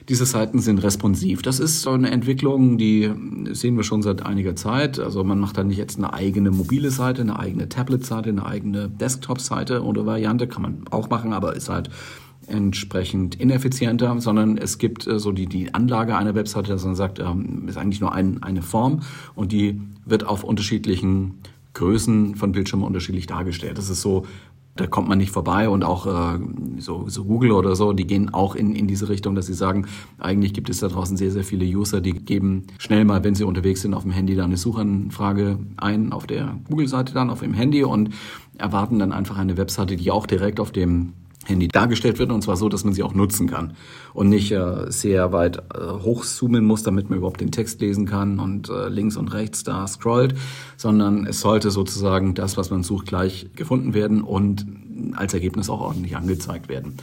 Diese 0.08 0.24
Seiten 0.24 0.58
sind 0.60 0.82
responsiv. 0.82 1.42
Das 1.42 1.60
ist 1.60 1.82
so 1.82 1.90
eine 1.90 2.10
Entwicklung, 2.10 2.78
die 2.78 3.12
sehen 3.52 3.76
wir 3.76 3.84
schon 3.84 4.00
seit 4.00 4.24
einiger 4.24 4.56
Zeit. 4.56 4.98
Also 4.98 5.22
man 5.22 5.38
macht 5.38 5.58
da 5.58 5.64
nicht 5.64 5.76
jetzt 5.76 5.98
eine 5.98 6.14
eigene 6.14 6.50
mobile 6.50 6.90
Seite, 6.90 7.20
eine 7.20 7.38
eigene 7.38 7.68
Tablet-Seite, 7.68 8.30
eine 8.30 8.46
eigene 8.46 8.88
Desktop-Seite 8.88 9.84
oder 9.84 10.06
Variante, 10.06 10.48
kann 10.48 10.62
man 10.62 10.84
auch 10.90 11.10
machen, 11.10 11.34
aber 11.34 11.54
ist 11.54 11.68
halt 11.68 11.90
entsprechend 12.46 13.34
ineffizienter, 13.34 14.18
sondern 14.20 14.56
es 14.56 14.78
gibt 14.78 15.06
äh, 15.06 15.18
so 15.18 15.32
die, 15.32 15.46
die 15.46 15.74
Anlage 15.74 16.16
einer 16.16 16.34
Webseite, 16.34 16.70
dass 16.70 16.84
man 16.84 16.94
sagt, 16.94 17.18
ähm, 17.18 17.68
ist 17.68 17.76
eigentlich 17.76 18.00
nur 18.00 18.12
ein, 18.12 18.42
eine 18.42 18.62
Form 18.62 19.00
und 19.34 19.52
die 19.52 19.80
wird 20.06 20.24
auf 20.24 20.44
unterschiedlichen 20.44 21.34
Größen 21.74 22.34
von 22.36 22.52
Bildschirmen 22.52 22.86
unterschiedlich 22.86 23.26
dargestellt. 23.26 23.76
Das 23.76 23.90
ist 23.90 24.00
so 24.00 24.26
da 24.78 24.86
kommt 24.86 25.08
man 25.08 25.18
nicht 25.18 25.32
vorbei 25.32 25.68
und 25.68 25.84
auch 25.84 26.06
äh, 26.06 26.38
so, 26.78 27.08
so 27.08 27.24
Google 27.24 27.52
oder 27.52 27.74
so, 27.74 27.92
die 27.92 28.06
gehen 28.06 28.32
auch 28.32 28.54
in, 28.54 28.74
in 28.74 28.86
diese 28.86 29.08
Richtung, 29.08 29.34
dass 29.34 29.46
sie 29.46 29.54
sagen, 29.54 29.86
eigentlich 30.18 30.54
gibt 30.54 30.70
es 30.70 30.78
da 30.78 30.88
draußen 30.88 31.16
sehr, 31.16 31.32
sehr 31.32 31.42
viele 31.42 31.64
User, 31.64 32.00
die 32.00 32.12
geben 32.12 32.68
schnell 32.78 33.04
mal, 33.04 33.24
wenn 33.24 33.34
sie 33.34 33.44
unterwegs 33.44 33.82
sind, 33.82 33.92
auf 33.92 34.02
dem 34.02 34.12
Handy 34.12 34.36
da 34.36 34.44
eine 34.44 34.56
Suchanfrage 34.56 35.58
ein, 35.76 36.12
auf 36.12 36.26
der 36.26 36.56
Google-Seite 36.68 37.12
dann, 37.12 37.28
auf 37.28 37.40
dem 37.40 37.54
Handy 37.54 37.82
und 37.82 38.10
erwarten 38.56 38.98
dann 39.00 39.12
einfach 39.12 39.36
eine 39.36 39.56
Webseite, 39.56 39.96
die 39.96 40.10
auch 40.10 40.26
direkt 40.26 40.60
auf 40.60 40.70
dem 40.70 41.12
Handy 41.46 41.68
dargestellt 41.68 42.18
wird 42.18 42.30
und 42.30 42.42
zwar 42.42 42.56
so, 42.56 42.68
dass 42.68 42.84
man 42.84 42.92
sie 42.92 43.02
auch 43.02 43.14
nutzen 43.14 43.48
kann 43.48 43.74
und 44.12 44.28
nicht 44.28 44.52
äh, 44.52 44.90
sehr 44.90 45.32
weit 45.32 45.58
äh, 45.58 45.78
hochzoomen 45.80 46.64
muss, 46.64 46.82
damit 46.82 47.08
man 47.08 47.18
überhaupt 47.18 47.40
den 47.40 47.52
Text 47.52 47.80
lesen 47.80 48.06
kann 48.06 48.38
und 48.38 48.68
äh, 48.68 48.88
links 48.88 49.16
und 49.16 49.32
rechts 49.32 49.64
da 49.64 49.86
scrollt, 49.86 50.34
sondern 50.76 51.26
es 51.26 51.40
sollte 51.40 51.70
sozusagen 51.70 52.34
das, 52.34 52.56
was 52.56 52.70
man 52.70 52.82
sucht, 52.82 53.06
gleich 53.06 53.48
gefunden 53.54 53.94
werden 53.94 54.22
und 54.22 54.66
als 55.14 55.32
Ergebnis 55.32 55.70
auch 55.70 55.80
ordentlich 55.80 56.16
angezeigt 56.16 56.68
werden. 56.68 56.94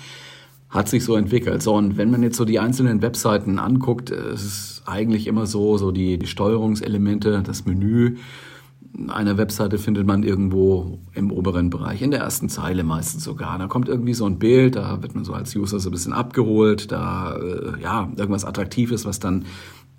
Hat 0.70 0.90
sich 0.90 1.06
so 1.06 1.16
entwickelt. 1.16 1.64
So, 1.64 1.74
und 1.76 1.98
wenn 1.98 2.12
man 2.12 2.22
jetzt 2.22 2.38
so 2.38 2.44
die 2.44 2.60
einzelnen 2.60 3.02
Webseiten 3.02 3.60
anguckt, 3.60 4.12
äh, 4.12 4.16
es 4.16 4.44
ist 4.44 4.84
eigentlich 4.86 5.28
immer 5.28 5.48
so, 5.48 5.78
so 5.78 5.92
die, 5.92 6.18
die 6.18 6.28
Steuerungselemente, 6.28 7.42
das 7.44 7.66
Menü, 7.66 8.18
einer 9.10 9.38
Webseite 9.38 9.78
findet 9.78 10.08
man 10.08 10.24
irgendwo 10.24 11.00
im 11.14 11.32
oberen 11.32 11.70
Bereich, 11.70 12.02
in 12.02 12.12
der 12.12 12.22
ersten 12.22 12.50
Zeile 12.50 12.84
meistens 12.84 13.24
sogar. 13.24 13.58
Da 13.58 13.68
kommt 13.68 13.90
irgendwie 13.90 14.14
so 14.14 14.26
ein 14.26 14.40
Bild, 14.40 14.76
da 14.76 15.02
wird 15.02 15.16
man 15.16 15.26
so 15.26 15.34
als 15.34 15.56
User 15.56 15.80
so 15.80 15.90
ein 15.90 15.92
bisschen 15.92 16.14
abgeholt, 16.14 16.92
da 16.92 17.36
äh, 17.36 17.82
ja 17.82 18.10
irgendwas 18.16 18.46
Attraktives, 18.46 19.06
was 19.06 19.20
dann 19.20 19.46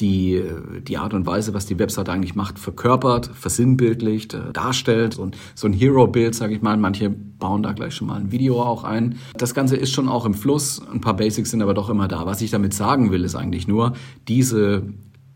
die 0.01 0.43
die 0.87 0.99
Art 0.99 1.15
und 1.15 1.27
Weise, 1.27 1.55
was 1.55 1.67
die 1.67 1.79
Website 1.79 2.09
eigentlich 2.09 2.35
macht, 2.35 2.59
verkörpert, 2.59 3.31
versinnbildlicht, 3.33 4.35
äh, 4.35 4.53
darstellt 4.53 5.19
und 5.19 5.37
so 5.55 5.67
ein 5.67 5.73
Hero-Bild, 5.73 6.35
sage 6.35 6.55
ich 6.55 6.63
mal. 6.63 6.77
Manche 6.77 7.11
bauen 7.11 7.63
da 7.63 7.73
gleich 7.73 7.95
schon 7.95 8.09
mal 8.09 8.21
ein 8.21 8.31
Video 8.31 8.63
auch 8.63 8.85
ein. 8.85 9.19
Das 9.37 9.55
Ganze 9.55 9.77
ist 9.77 9.93
schon 9.93 10.09
auch 10.09 10.27
im 10.27 10.35
Fluss. 10.35 10.83
Ein 10.93 11.01
paar 11.01 11.17
Basics 11.17 11.51
sind 11.51 11.63
aber 11.63 11.75
doch 11.75 11.89
immer 11.89 12.09
da. 12.09 12.27
Was 12.27 12.43
ich 12.43 12.51
damit 12.51 12.75
sagen 12.75 13.11
will, 13.11 13.25
ist 13.25 13.35
eigentlich 13.35 13.69
nur, 13.69 13.95
diese 14.29 14.83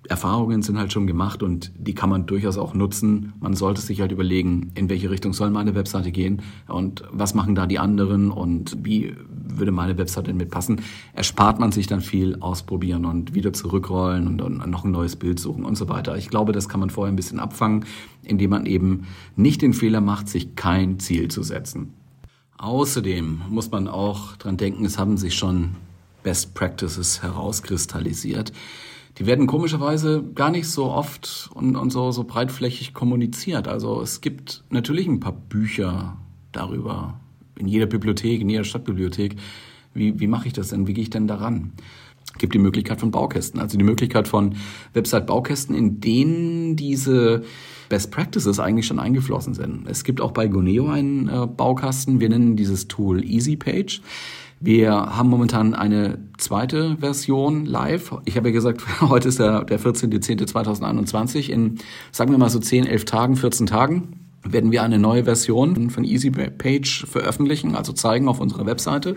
Erfahrungen 0.09 0.63
sind 0.63 0.79
halt 0.79 0.93
schon 0.93 1.07
gemacht 1.07 1.43
und 1.43 1.73
die 1.77 1.95
kann 1.95 2.09
man 2.09 2.27
durchaus 2.27 2.57
auch 2.57 2.73
nutzen. 2.73 3.35
Man 3.39 3.55
sollte 3.55 3.83
sich 3.83 4.01
halt 4.01 4.13
überlegen, 4.13 4.73
in 4.75 4.89
welche 4.89 5.11
Richtung 5.11 5.35
soll 5.35 5.51
meine 5.51 5.75
Webseite 5.75 6.11
gehen 6.11 6.43
und 6.69 7.05
was 7.13 7.35
machen 7.35 7.55
da 7.55 7.67
die 7.67 7.79
anderen 7.79 8.31
und 8.31 8.79
wie 8.83 9.15
würde 9.29 9.73
meine 9.73 9.99
Webseite 9.99 10.29
denn 10.29 10.39
mitpassen. 10.39 10.81
Erspart 11.13 11.61
man 11.61 11.71
sich 11.71 11.87
dann 11.87 12.01
viel 12.01 12.37
ausprobieren 12.41 13.05
und 13.05 13.35
wieder 13.35 13.53
zurückrollen 13.53 14.27
und, 14.27 14.41
und 14.41 14.67
noch 14.71 14.85
ein 14.85 14.91
neues 14.91 15.17
Bild 15.17 15.39
suchen 15.39 15.65
und 15.65 15.77
so 15.77 15.89
weiter. 15.89 16.17
Ich 16.17 16.31
glaube, 16.31 16.53
das 16.53 16.69
kann 16.69 16.81
man 16.81 16.91
vorher 16.91 17.13
ein 17.13 17.17
bisschen 17.17 17.39
abfangen, 17.39 17.85
indem 18.23 18.51
man 18.51 18.67
eben 18.67 19.07
nicht 19.37 19.61
den 19.61 19.75
Fehler 19.75 20.01
macht, 20.01 20.29
sich 20.29 20.57
kein 20.57 20.99
Ziel 20.99 21.29
zu 21.29 21.43
setzen. 21.43 21.93
Außerdem 22.57 23.43
muss 23.51 23.71
man 23.71 23.87
auch 23.87 24.37
dran 24.37 24.57
denken, 24.57 24.85
es 24.85 24.99
haben 24.99 25.19
sich 25.19 25.35
schon 25.35 25.77
Best 26.23 26.55
Practices 26.55 27.23
herauskristallisiert 27.23 28.53
die 29.21 29.27
werden 29.27 29.47
komischerweise 29.47 30.25
gar 30.35 30.51
nicht 30.51 30.67
so 30.67 30.87
oft 30.87 31.51
und, 31.53 31.77
und 31.77 31.91
so, 31.91 32.11
so 32.11 32.25
breitflächig 32.25 32.95
kommuniziert. 32.95 33.69
Also 33.69 34.01
es 34.01 34.23
gibt 34.23 34.65
natürlich 34.71 35.07
ein 35.07 35.21
paar 35.21 35.35
Bücher 35.35 36.17
darüber 36.53 37.21
in 37.59 37.69
jeder 37.69 37.85
Bibliothek, 37.85 38.41
in 38.41 38.49
jeder 38.49 38.65
Stadtbibliothek. 38.65 39.37
Wie, 39.93 40.19
wie 40.19 40.27
mache 40.27 40.47
ich 40.47 40.55
das 40.55 40.69
denn? 40.69 40.87
Wie 40.87 40.95
gehe 40.95 41.03
ich 41.03 41.11
denn 41.11 41.27
daran? 41.27 41.73
Es 42.25 42.39
gibt 42.39 42.55
die 42.55 42.59
Möglichkeit 42.59 42.99
von 42.99 43.11
Baukästen, 43.11 43.61
also 43.61 43.77
die 43.77 43.85
Möglichkeit 43.85 44.27
von 44.27 44.55
Website-Baukästen, 44.95 45.75
in 45.75 46.01
denen 46.01 46.77
diese 46.77 47.43
Best 47.91 48.11
Practices 48.13 48.59
eigentlich 48.59 48.87
schon 48.87 49.01
eingeflossen 49.01 49.53
sind. 49.53 49.87
Es 49.87 50.03
gibt 50.03 50.23
auch 50.23 50.33
bei 50.33 50.47
Goneo 50.47 50.89
einen 50.89 51.29
äh, 51.29 51.47
Baukasten. 51.47 52.21
Wir 52.21 52.31
nennen 52.31 52.57
dieses 52.57 52.89
Tool 52.89 53.23
EasyPage. 53.23 54.01
Wir 54.63 54.93
haben 54.93 55.31
momentan 55.31 55.73
eine 55.73 56.19
zweite 56.37 56.99
Version 56.99 57.65
live. 57.65 58.15
Ich 58.27 58.37
habe 58.37 58.51
ja 58.51 58.53
gesagt, 58.53 58.83
heute 59.01 59.29
ist 59.29 59.39
der, 59.39 59.65
der 59.65 59.81
14.10.2021. 59.81 61.49
In, 61.49 61.79
sagen 62.13 62.31
wir 62.31 62.37
mal 62.37 62.51
so 62.51 62.59
10, 62.59 62.85
11 62.87 63.07
Tagen, 63.07 63.37
14 63.37 63.67
Tagen 63.67 64.21
werden 64.43 64.71
wir 64.71 64.83
eine 64.83 64.99
neue 64.99 65.25
Version 65.25 65.91
von 65.91 66.05
EasyPage 66.05 67.07
veröffentlichen, 67.07 67.75
also 67.75 67.93
zeigen 67.93 68.29
auf 68.29 68.41
unserer 68.41 68.67
Webseite. 68.67 69.17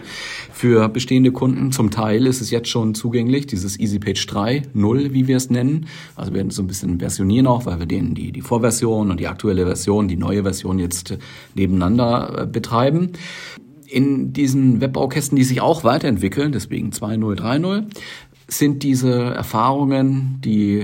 Für 0.52 0.90
bestehende 0.90 1.32
Kunden 1.32 1.72
zum 1.72 1.92
Teil 1.92 2.26
ist 2.28 2.42
es 2.42 2.50
jetzt 2.50 2.70
schon 2.70 2.94
zugänglich, 2.94 3.48
dieses 3.48 3.80
EasyPage 3.80 4.26
3.0, 4.26 5.14
wie 5.14 5.28
wir 5.28 5.38
es 5.38 5.50
nennen. 5.50 5.88
Also 6.16 6.32
wir 6.32 6.38
werden 6.38 6.52
so 6.52 6.62
ein 6.62 6.68
bisschen 6.68 7.00
versionieren 7.00 7.48
auch, 7.48 7.66
weil 7.66 7.80
wir 7.80 7.86
denen 7.86 8.16
die, 8.16 8.32
die 8.32 8.42
Vorversion 8.42 9.12
und 9.12 9.20
die 9.20 9.28
aktuelle 9.28 9.66
Version, 9.66 10.08
die 10.08 10.18
neue 10.18 10.44
Version 10.44 10.80
jetzt 10.80 11.18
nebeneinander 11.56 12.44
äh, 12.44 12.46
betreiben 12.46 13.12
in 13.94 14.34
diesen 14.34 14.82
Webbaukästen, 14.82 15.36
die 15.36 15.44
sich 15.44 15.62
auch 15.62 15.84
weiterentwickeln, 15.84 16.52
deswegen 16.52 16.90
2.0, 16.90 17.40
3.0, 17.40 17.86
sind 18.48 18.84
diese 18.84 19.14
Erfahrungen, 19.14 20.40
die 20.44 20.84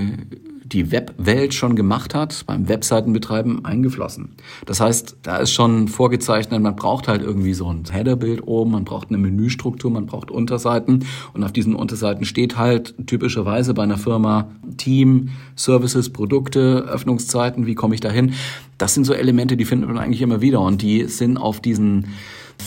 die 0.72 0.92
Webwelt 0.92 1.52
schon 1.52 1.74
gemacht 1.74 2.14
hat, 2.14 2.44
beim 2.46 2.68
Webseitenbetreiben 2.68 3.64
eingeflossen. 3.64 4.36
Das 4.66 4.80
heißt, 4.80 5.16
da 5.22 5.38
ist 5.38 5.52
schon 5.52 5.88
vorgezeichnet, 5.88 6.62
man 6.62 6.76
braucht 6.76 7.08
halt 7.08 7.22
irgendwie 7.22 7.54
so 7.54 7.66
ein 7.72 7.82
Headerbild 7.90 8.46
oben, 8.46 8.70
man 8.70 8.84
braucht 8.84 9.08
eine 9.08 9.18
Menüstruktur, 9.18 9.90
man 9.90 10.06
braucht 10.06 10.30
Unterseiten 10.30 11.06
und 11.34 11.42
auf 11.42 11.52
diesen 11.52 11.74
Unterseiten 11.74 12.24
steht 12.24 12.56
halt 12.56 12.94
typischerweise 13.06 13.74
bei 13.74 13.82
einer 13.82 13.98
Firma 13.98 14.48
Team, 14.76 15.30
Services, 15.56 16.10
Produkte, 16.10 16.84
Öffnungszeiten, 16.88 17.66
wie 17.66 17.74
komme 17.74 17.94
ich 17.94 18.00
dahin? 18.00 18.34
Das 18.78 18.94
sind 18.94 19.04
so 19.04 19.12
Elemente, 19.12 19.56
die 19.56 19.64
findet 19.64 19.88
man 19.88 19.98
eigentlich 19.98 20.22
immer 20.22 20.40
wieder 20.40 20.60
und 20.60 20.82
die 20.82 21.06
sind 21.06 21.36
auf 21.36 21.60
diesen 21.60 22.06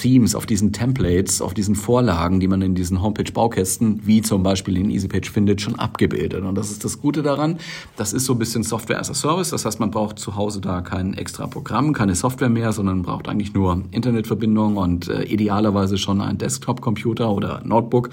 Themes, 0.02 0.36
auf 0.36 0.46
diesen 0.46 0.74
Templates, 0.74 1.42
auf 1.42 1.54
diesen 1.54 1.76
Vorlagen, 1.76 2.40
die 2.40 2.48
man 2.48 2.62
in 2.62 2.76
diesen 2.76 3.02
Homepage-Baukästen, 3.02 4.02
wie 4.06 4.22
zum 4.22 4.44
Beispiel 4.44 4.78
in 4.78 4.90
EasyPage 4.90 5.32
findet, 5.32 5.62
schon 5.62 5.76
abgebildet. 5.76 6.44
Und 6.44 6.56
das 6.56 6.72
ist 6.72 6.84
das 6.84 7.00
Gute 7.00 7.24
daran. 7.24 7.58
Das 7.96 8.14
ist 8.14 8.26
so 8.26 8.34
ein 8.34 8.40
bisschen 8.40 8.64
Software 8.64 9.00
as 9.00 9.10
a 9.10 9.14
Service. 9.14 9.50
Das 9.50 9.66
heißt, 9.66 9.80
man 9.80 9.92
braucht 9.92 10.20
zu 10.20 10.36
Hause 10.36 10.62
da 10.62 10.82
kein 10.82 11.14
extra 11.14 11.48
Programm, 11.48 11.94
keine 11.94 12.16
Software 12.16 12.50
mehr, 12.50 12.74
sondern 12.74 13.02
braucht 13.04 13.28
eigentlich 13.28 13.54
nur 13.54 13.82
Internetverbindung 13.92 14.78
und 14.78 15.08
äh, 15.08 15.24
idealerweise 15.24 15.98
schon 15.98 16.22
ein 16.22 16.38
Desktop-Computer 16.38 17.32
oder 17.32 17.62
Notebook 17.64 18.10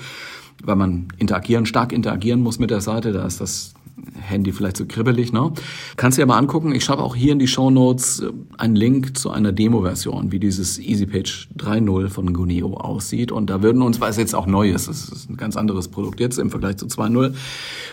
weil 0.62 0.76
man 0.76 1.08
interagieren, 1.18 1.64
stark 1.64 1.90
interagieren 1.90 2.42
muss 2.42 2.58
mit 2.58 2.70
der 2.70 2.82
Seite. 2.82 3.12
Da 3.12 3.26
ist 3.26 3.40
das 3.40 3.72
Handy 4.20 4.52
vielleicht 4.52 4.76
so 4.76 4.86
kribbelig, 4.86 5.32
ne? 5.32 5.52
Kannst 5.96 6.18
du 6.18 6.22
dir 6.22 6.26
mal 6.26 6.38
angucken. 6.38 6.74
Ich 6.74 6.84
schreibe 6.84 7.02
auch 7.02 7.14
hier 7.14 7.32
in 7.32 7.38
die 7.38 7.48
Show 7.48 7.70
Notes 7.70 8.20
äh, 8.20 8.30
einen 8.58 8.76
Link 8.76 9.16
zu 9.16 9.30
einer 9.30 9.52
Demo-Version, 9.52 10.32
wie 10.32 10.38
dieses 10.38 10.78
EasyPage 10.78 11.48
3.0 11.56 12.08
von 12.08 12.32
Guneo 12.32 12.74
aussieht. 12.74 13.32
Und 13.32 13.50
da 13.50 13.62
würden 13.62 13.82
uns, 13.82 14.00
weil 14.00 14.10
es 14.10 14.16
jetzt 14.16 14.34
auch 14.34 14.46
neu 14.46 14.70
ist, 14.70 14.88
es 14.88 15.08
ist 15.08 15.30
ein 15.30 15.36
ganz 15.36 15.56
anderes 15.56 15.88
Produkt 15.88 16.20
jetzt 16.20 16.38
im 16.38 16.50
Vergleich 16.50 16.76
zu 16.76 16.86
2.0, 16.86 17.34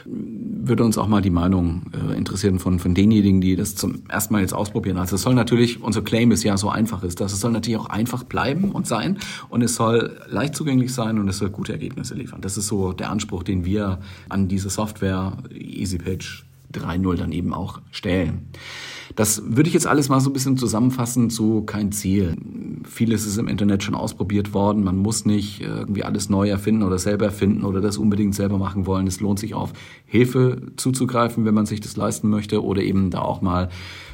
würde 0.06 0.84
uns 0.84 0.98
auch 0.98 1.08
mal 1.08 1.22
die 1.22 1.30
Meinung 1.30 1.84
äh, 1.94 2.18
interessieren 2.18 2.60
von, 2.60 2.80
von 2.80 2.94
denjenigen, 2.94 3.42
die 3.42 3.56
das 3.56 3.76
zum 3.76 4.04
ersten 4.10 4.34
Mal 4.34 4.42
jetzt 4.42 4.54
ausprobieren. 4.54 4.98
Also 4.98 5.16
es 5.16 5.22
soll 5.22 5.34
natürlich, 5.34 5.82
unser 5.82 6.02
Claim 6.02 6.32
ist 6.32 6.44
ja 6.44 6.58
so 6.58 6.70
einfach 6.70 7.04
ist, 7.04 7.22
dass 7.22 7.34
es 7.34 7.40
soll 7.40 7.52
natürlich 7.52 7.80
auch 7.80 7.90
einfach 7.90 8.24
bleiben 8.24 8.72
und 8.72 8.88
sein 8.88 9.18
und 9.50 9.62
es 9.62 9.76
soll 9.76 10.20
leicht 10.30 10.56
zugänglich 10.56 10.94
sein 10.94 11.20
und 11.20 11.28
es 11.28 11.38
soll 11.38 11.50
gute 11.50 11.72
Ergebnisse 11.72 12.16
liefern. 12.16 12.42
Das 12.42 12.58
ist 12.58 12.68
so 12.68 12.94
der 12.94 13.10
Anspruch, 13.10 13.44
den 13.44 13.66
wir 13.66 14.00
an 14.30 14.48
diese 14.48 14.70
Software 14.70 15.38
EasyPage 15.98 16.46
3.0 16.74 17.16
dann 17.16 17.32
eben 17.32 17.54
auch 17.54 17.80
stellen. 17.92 18.48
Das 19.16 19.42
würde 19.46 19.68
ich 19.68 19.74
jetzt 19.74 19.88
alles 19.88 20.10
mal 20.10 20.20
so 20.20 20.30
ein 20.30 20.34
bisschen 20.34 20.58
zusammenfassen 20.58 21.30
zu 21.30 21.64
kein 21.64 21.92
Ziel. 21.92 22.36
Vieles 22.84 23.26
ist 23.26 23.38
im 23.38 23.48
Internet 23.48 23.82
schon 23.82 23.96
ausprobiert 23.96 24.54
worden. 24.54 24.84
Man 24.84 24.98
muss 24.98 25.26
nicht 25.26 25.62
irgendwie 25.62 26.04
alles 26.04 26.30
neu 26.30 26.50
erfinden 26.50 26.84
oder 26.84 27.00
selber 27.00 27.26
erfinden 27.26 27.64
oder 27.64 27.82
das 27.82 27.98
unbedingt 27.98 28.36
selber 28.36 28.58
machen 28.58 28.86
wollen. 28.86 29.08
Es 29.08 29.20
lohnt 29.20 29.40
sich 29.40 29.56
auf 29.56 29.74
Hilfe 30.06 30.62
zuzugreifen, 30.76 31.46
wenn 31.46 31.54
man 31.54 31.66
sich 31.66 31.80
das 31.80 31.96
leisten 31.96 32.30
möchte 32.30 32.64
oder 32.64 32.82
eben 32.82 33.10
da 33.10 33.22
auch 33.22 33.42
mal 33.42 33.70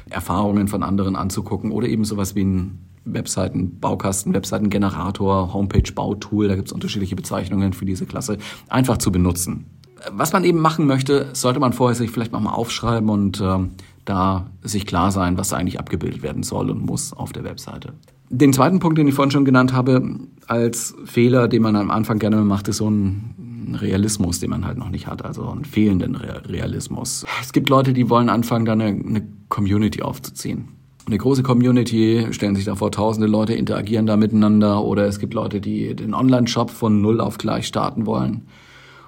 Erfahrungen 0.08 0.68
von 0.68 0.82
anderen 0.82 1.16
anzugucken 1.16 1.72
oder 1.72 1.88
eben 1.88 2.04
sowas 2.04 2.34
wie 2.34 2.44
ein 2.44 2.78
Webseiten-Baukasten, 3.04 4.32
Webseitengenerator, 4.32 5.52
Homepage-Bautool, 5.52 6.48
da 6.48 6.56
gibt 6.56 6.68
es 6.68 6.72
unterschiedliche 6.72 7.16
Bezeichnungen 7.16 7.74
für 7.74 7.84
diese 7.84 8.06
Klasse, 8.06 8.38
einfach 8.68 8.96
zu 8.96 9.12
benutzen. 9.12 9.66
Was 10.12 10.32
man 10.32 10.44
eben 10.44 10.60
machen 10.60 10.86
möchte, 10.86 11.30
sollte 11.32 11.60
man 11.60 11.72
vorher 11.72 11.94
sich 11.94 12.10
vielleicht 12.10 12.32
mal 12.32 12.44
aufschreiben 12.46 13.08
und 13.08 13.40
äh, 13.40 13.58
da 14.04 14.46
sich 14.62 14.86
klar 14.86 15.10
sein, 15.12 15.38
was 15.38 15.52
eigentlich 15.52 15.78
abgebildet 15.78 16.22
werden 16.22 16.42
soll 16.42 16.70
und 16.70 16.84
muss 16.84 17.12
auf 17.12 17.32
der 17.32 17.44
Webseite. 17.44 17.94
Den 18.30 18.52
zweiten 18.52 18.80
Punkt, 18.80 18.98
den 18.98 19.06
ich 19.06 19.14
vorhin 19.14 19.30
schon 19.30 19.44
genannt 19.44 19.72
habe, 19.72 20.18
als 20.46 20.94
Fehler, 21.04 21.48
den 21.48 21.62
man 21.62 21.76
am 21.76 21.90
Anfang 21.90 22.18
gerne 22.18 22.36
macht, 22.38 22.68
ist 22.68 22.78
so 22.78 22.90
ein 22.90 23.76
Realismus, 23.80 24.40
den 24.40 24.50
man 24.50 24.66
halt 24.66 24.78
noch 24.78 24.90
nicht 24.90 25.06
hat, 25.06 25.24
also 25.24 25.48
einen 25.48 25.64
fehlenden 25.64 26.16
Realismus. 26.16 27.24
Es 27.40 27.52
gibt 27.52 27.68
Leute, 27.68 27.92
die 27.92 28.10
wollen 28.10 28.28
anfangen, 28.28 28.64
da 28.64 28.72
eine, 28.72 28.86
eine 28.86 29.26
Community 29.48 30.02
aufzuziehen. 30.02 30.68
Eine 31.06 31.18
große 31.18 31.42
Community, 31.42 32.26
stellen 32.30 32.56
sich 32.56 32.64
da 32.64 32.76
vor, 32.76 32.90
tausende 32.90 33.26
Leute 33.26 33.52
interagieren 33.54 34.06
da 34.06 34.16
miteinander 34.16 34.82
oder 34.82 35.06
es 35.06 35.18
gibt 35.18 35.34
Leute, 35.34 35.60
die 35.60 35.94
den 35.94 36.14
Online-Shop 36.14 36.70
von 36.70 37.02
null 37.02 37.20
auf 37.20 37.36
gleich 37.36 37.66
starten 37.66 38.06
wollen 38.06 38.46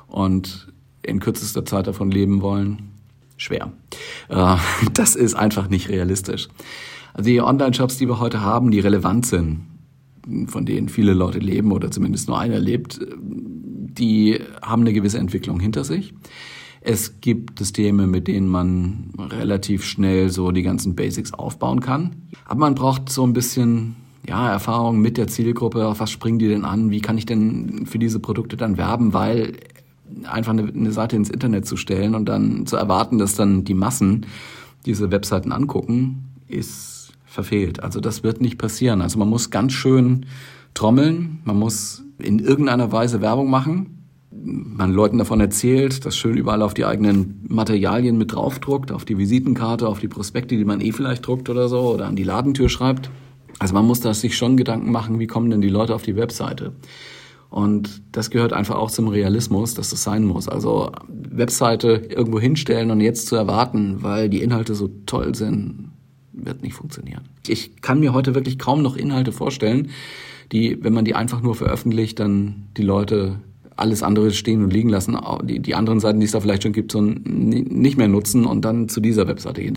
und 0.06 0.72
in 1.06 1.20
kürzester 1.20 1.64
Zeit 1.64 1.86
davon 1.86 2.10
leben 2.10 2.42
wollen 2.42 2.90
schwer. 3.36 3.72
Äh, 4.28 4.56
das 4.94 5.16
ist 5.16 5.34
einfach 5.34 5.68
nicht 5.68 5.88
realistisch. 5.88 6.48
Also 7.14 7.30
die 7.30 7.40
Online-Shops, 7.40 7.98
die 7.98 8.08
wir 8.08 8.20
heute 8.20 8.40
haben, 8.42 8.70
die 8.70 8.80
relevant 8.80 9.26
sind, 9.26 9.66
von 10.48 10.66
denen 10.66 10.88
viele 10.88 11.14
Leute 11.14 11.38
leben 11.38 11.72
oder 11.72 11.90
zumindest 11.90 12.28
nur 12.28 12.38
einer 12.38 12.58
lebt, 12.58 13.00
die 13.18 14.40
haben 14.60 14.82
eine 14.82 14.92
gewisse 14.92 15.18
Entwicklung 15.18 15.60
hinter 15.60 15.84
sich. 15.84 16.12
Es 16.82 17.20
gibt 17.20 17.58
Systeme, 17.58 18.06
mit 18.06 18.28
denen 18.28 18.48
man 18.48 19.12
relativ 19.18 19.84
schnell 19.84 20.28
so 20.28 20.52
die 20.52 20.62
ganzen 20.62 20.94
Basics 20.94 21.32
aufbauen 21.32 21.80
kann. 21.80 22.28
Aber 22.44 22.60
man 22.60 22.74
braucht 22.74 23.08
so 23.08 23.24
ein 23.26 23.32
bisschen 23.32 23.96
ja, 24.28 24.50
Erfahrung 24.50 25.00
mit 25.00 25.16
der 25.16 25.26
Zielgruppe. 25.26 25.86
Auf 25.86 26.00
was 26.00 26.10
springen 26.10 26.38
die 26.38 26.48
denn 26.48 26.64
an? 26.64 26.90
Wie 26.90 27.00
kann 27.00 27.18
ich 27.18 27.26
denn 27.26 27.86
für 27.86 27.98
diese 27.98 28.20
Produkte 28.20 28.56
dann 28.56 28.76
werben? 28.76 29.14
Weil 29.14 29.54
einfach 30.24 30.52
eine, 30.52 30.68
eine 30.68 30.92
Seite 30.92 31.16
ins 31.16 31.30
Internet 31.30 31.66
zu 31.66 31.76
stellen 31.76 32.14
und 32.14 32.26
dann 32.26 32.66
zu 32.66 32.76
erwarten, 32.76 33.18
dass 33.18 33.34
dann 33.34 33.64
die 33.64 33.74
Massen 33.74 34.26
diese 34.84 35.10
Webseiten 35.10 35.52
angucken, 35.52 36.24
ist 36.48 37.12
verfehlt. 37.24 37.82
Also 37.82 38.00
das 38.00 38.22
wird 38.22 38.40
nicht 38.40 38.58
passieren. 38.58 39.02
Also 39.02 39.18
man 39.18 39.28
muss 39.28 39.50
ganz 39.50 39.72
schön 39.72 40.26
trommeln, 40.74 41.40
man 41.44 41.58
muss 41.58 42.02
in 42.18 42.38
irgendeiner 42.38 42.92
Weise 42.92 43.20
Werbung 43.20 43.50
machen, 43.50 43.96
man 44.30 44.92
Leuten 44.92 45.18
davon 45.18 45.40
erzählt, 45.40 46.04
das 46.04 46.16
schön 46.16 46.36
überall 46.36 46.62
auf 46.62 46.74
die 46.74 46.84
eigenen 46.84 47.44
Materialien 47.48 48.18
mit 48.18 48.32
draufdruckt, 48.32 48.92
auf 48.92 49.04
die 49.04 49.18
Visitenkarte, 49.18 49.88
auf 49.88 49.98
die 49.98 50.08
Prospekte, 50.08 50.56
die 50.56 50.64
man 50.64 50.80
eh 50.80 50.92
vielleicht 50.92 51.26
druckt 51.26 51.48
oder 51.48 51.68
so, 51.68 51.80
oder 51.94 52.06
an 52.06 52.16
die 52.16 52.24
Ladentür 52.24 52.68
schreibt. 52.68 53.10
Also 53.58 53.74
man 53.74 53.86
muss 53.86 54.00
da 54.00 54.12
sich 54.12 54.36
schon 54.36 54.56
Gedanken 54.56 54.90
machen, 54.92 55.18
wie 55.18 55.26
kommen 55.26 55.50
denn 55.50 55.60
die 55.60 55.68
Leute 55.68 55.94
auf 55.94 56.02
die 56.02 56.16
Webseite. 56.16 56.72
Und 57.50 58.02
das 58.12 58.30
gehört 58.30 58.52
einfach 58.52 58.76
auch 58.76 58.90
zum 58.90 59.08
Realismus, 59.08 59.74
dass 59.74 59.90
das 59.90 60.02
sein 60.02 60.24
muss. 60.24 60.48
Also 60.48 60.90
Webseite 61.08 62.02
irgendwo 62.08 62.40
hinstellen 62.40 62.90
und 62.90 63.00
jetzt 63.00 63.28
zu 63.28 63.36
erwarten, 63.36 64.02
weil 64.02 64.28
die 64.28 64.42
Inhalte 64.42 64.74
so 64.74 64.90
toll 65.06 65.34
sind, 65.34 65.90
wird 66.32 66.62
nicht 66.62 66.74
funktionieren. 66.74 67.22
Ich 67.46 67.80
kann 67.80 68.00
mir 68.00 68.12
heute 68.12 68.34
wirklich 68.34 68.58
kaum 68.58 68.82
noch 68.82 68.96
Inhalte 68.96 69.32
vorstellen, 69.32 69.90
die, 70.52 70.82
wenn 70.82 70.92
man 70.92 71.04
die 71.04 71.14
einfach 71.14 71.40
nur 71.40 71.54
veröffentlicht, 71.54 72.20
dann 72.20 72.66
die 72.76 72.82
Leute 72.82 73.40
alles 73.74 74.02
andere 74.02 74.30
stehen 74.32 74.62
und 74.62 74.72
liegen 74.72 74.88
lassen, 74.88 75.18
die, 75.44 75.60
die 75.60 75.74
anderen 75.74 76.00
Seiten, 76.00 76.20
die 76.20 76.26
es 76.26 76.32
da 76.32 76.40
vielleicht 76.40 76.62
schon 76.62 76.72
gibt, 76.72 76.92
so 76.92 77.00
nicht 77.00 77.98
mehr 77.98 78.08
nutzen 78.08 78.46
und 78.46 78.64
dann 78.64 78.88
zu 78.88 79.00
dieser 79.00 79.28
Webseite 79.28 79.62
gehen 79.62 79.76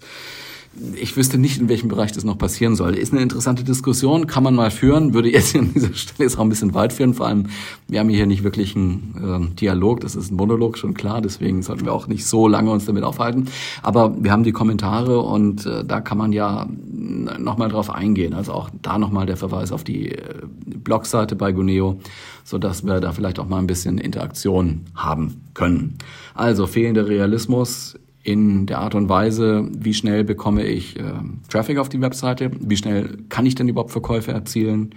ich 0.95 1.17
wüsste 1.17 1.37
nicht, 1.37 1.59
in 1.59 1.67
welchem 1.67 1.89
Bereich 1.89 2.11
das 2.11 2.23
noch 2.23 2.37
passieren 2.37 2.75
soll. 2.75 2.95
Ist 2.95 3.11
eine 3.11 3.21
interessante 3.21 3.63
Diskussion, 3.63 4.27
kann 4.27 4.43
man 4.43 4.55
mal 4.55 4.71
führen, 4.71 5.13
würde 5.13 5.31
jetzt 5.31 5.55
an 5.55 5.73
dieser 5.73 5.93
Stelle 5.93 6.29
jetzt 6.29 6.37
auch 6.37 6.43
ein 6.43 6.49
bisschen 6.49 6.73
weit 6.73 6.93
führen. 6.93 7.13
Vor 7.13 7.27
allem, 7.27 7.47
wir 7.87 7.99
haben 7.99 8.09
hier 8.09 8.25
nicht 8.25 8.43
wirklich 8.43 8.75
einen 8.75 9.51
äh, 9.51 9.55
Dialog, 9.55 9.99
das 10.01 10.15
ist 10.15 10.31
ein 10.31 10.35
Monolog, 10.35 10.77
schon 10.77 10.93
klar, 10.93 11.21
deswegen 11.21 11.63
sollten 11.63 11.85
wir 11.85 11.93
auch 11.93 12.07
nicht 12.07 12.25
so 12.25 12.47
lange 12.47 12.71
uns 12.71 12.85
damit 12.85 13.03
aufhalten. 13.03 13.47
Aber 13.81 14.15
wir 14.23 14.31
haben 14.31 14.43
die 14.43 14.51
Kommentare 14.51 15.19
und 15.19 15.65
äh, 15.65 15.83
da 15.83 16.01
kann 16.01 16.17
man 16.17 16.31
ja 16.31 16.67
nochmal 16.89 17.69
drauf 17.69 17.89
eingehen. 17.89 18.33
Also 18.33 18.53
auch 18.53 18.69
da 18.81 18.97
nochmal 18.97 19.25
der 19.25 19.37
Verweis 19.37 19.71
auf 19.71 19.83
die 19.83 20.11
äh, 20.11 20.23
Blogseite 20.65 21.35
bei 21.35 21.51
Guneo, 21.51 21.99
sodass 22.43 22.85
wir 22.85 22.99
da 22.99 23.11
vielleicht 23.11 23.39
auch 23.39 23.47
mal 23.47 23.57
ein 23.57 23.67
bisschen 23.67 23.97
Interaktion 23.97 24.85
haben 24.95 25.41
können. 25.53 25.97
Also 26.35 26.67
fehlender 26.67 27.07
Realismus 27.07 27.97
in 28.23 28.65
der 28.65 28.79
Art 28.79 28.95
und 28.95 29.09
Weise, 29.09 29.67
wie 29.77 29.93
schnell 29.93 30.23
bekomme 30.23 30.65
ich 30.65 30.99
äh, 30.99 31.13
Traffic 31.49 31.77
auf 31.77 31.89
die 31.89 32.01
Webseite, 32.01 32.51
wie 32.59 32.77
schnell 32.77 33.17
kann 33.29 33.45
ich 33.45 33.55
denn 33.55 33.69
überhaupt 33.69 33.91
Verkäufe 33.91 34.31
erzielen, 34.31 34.93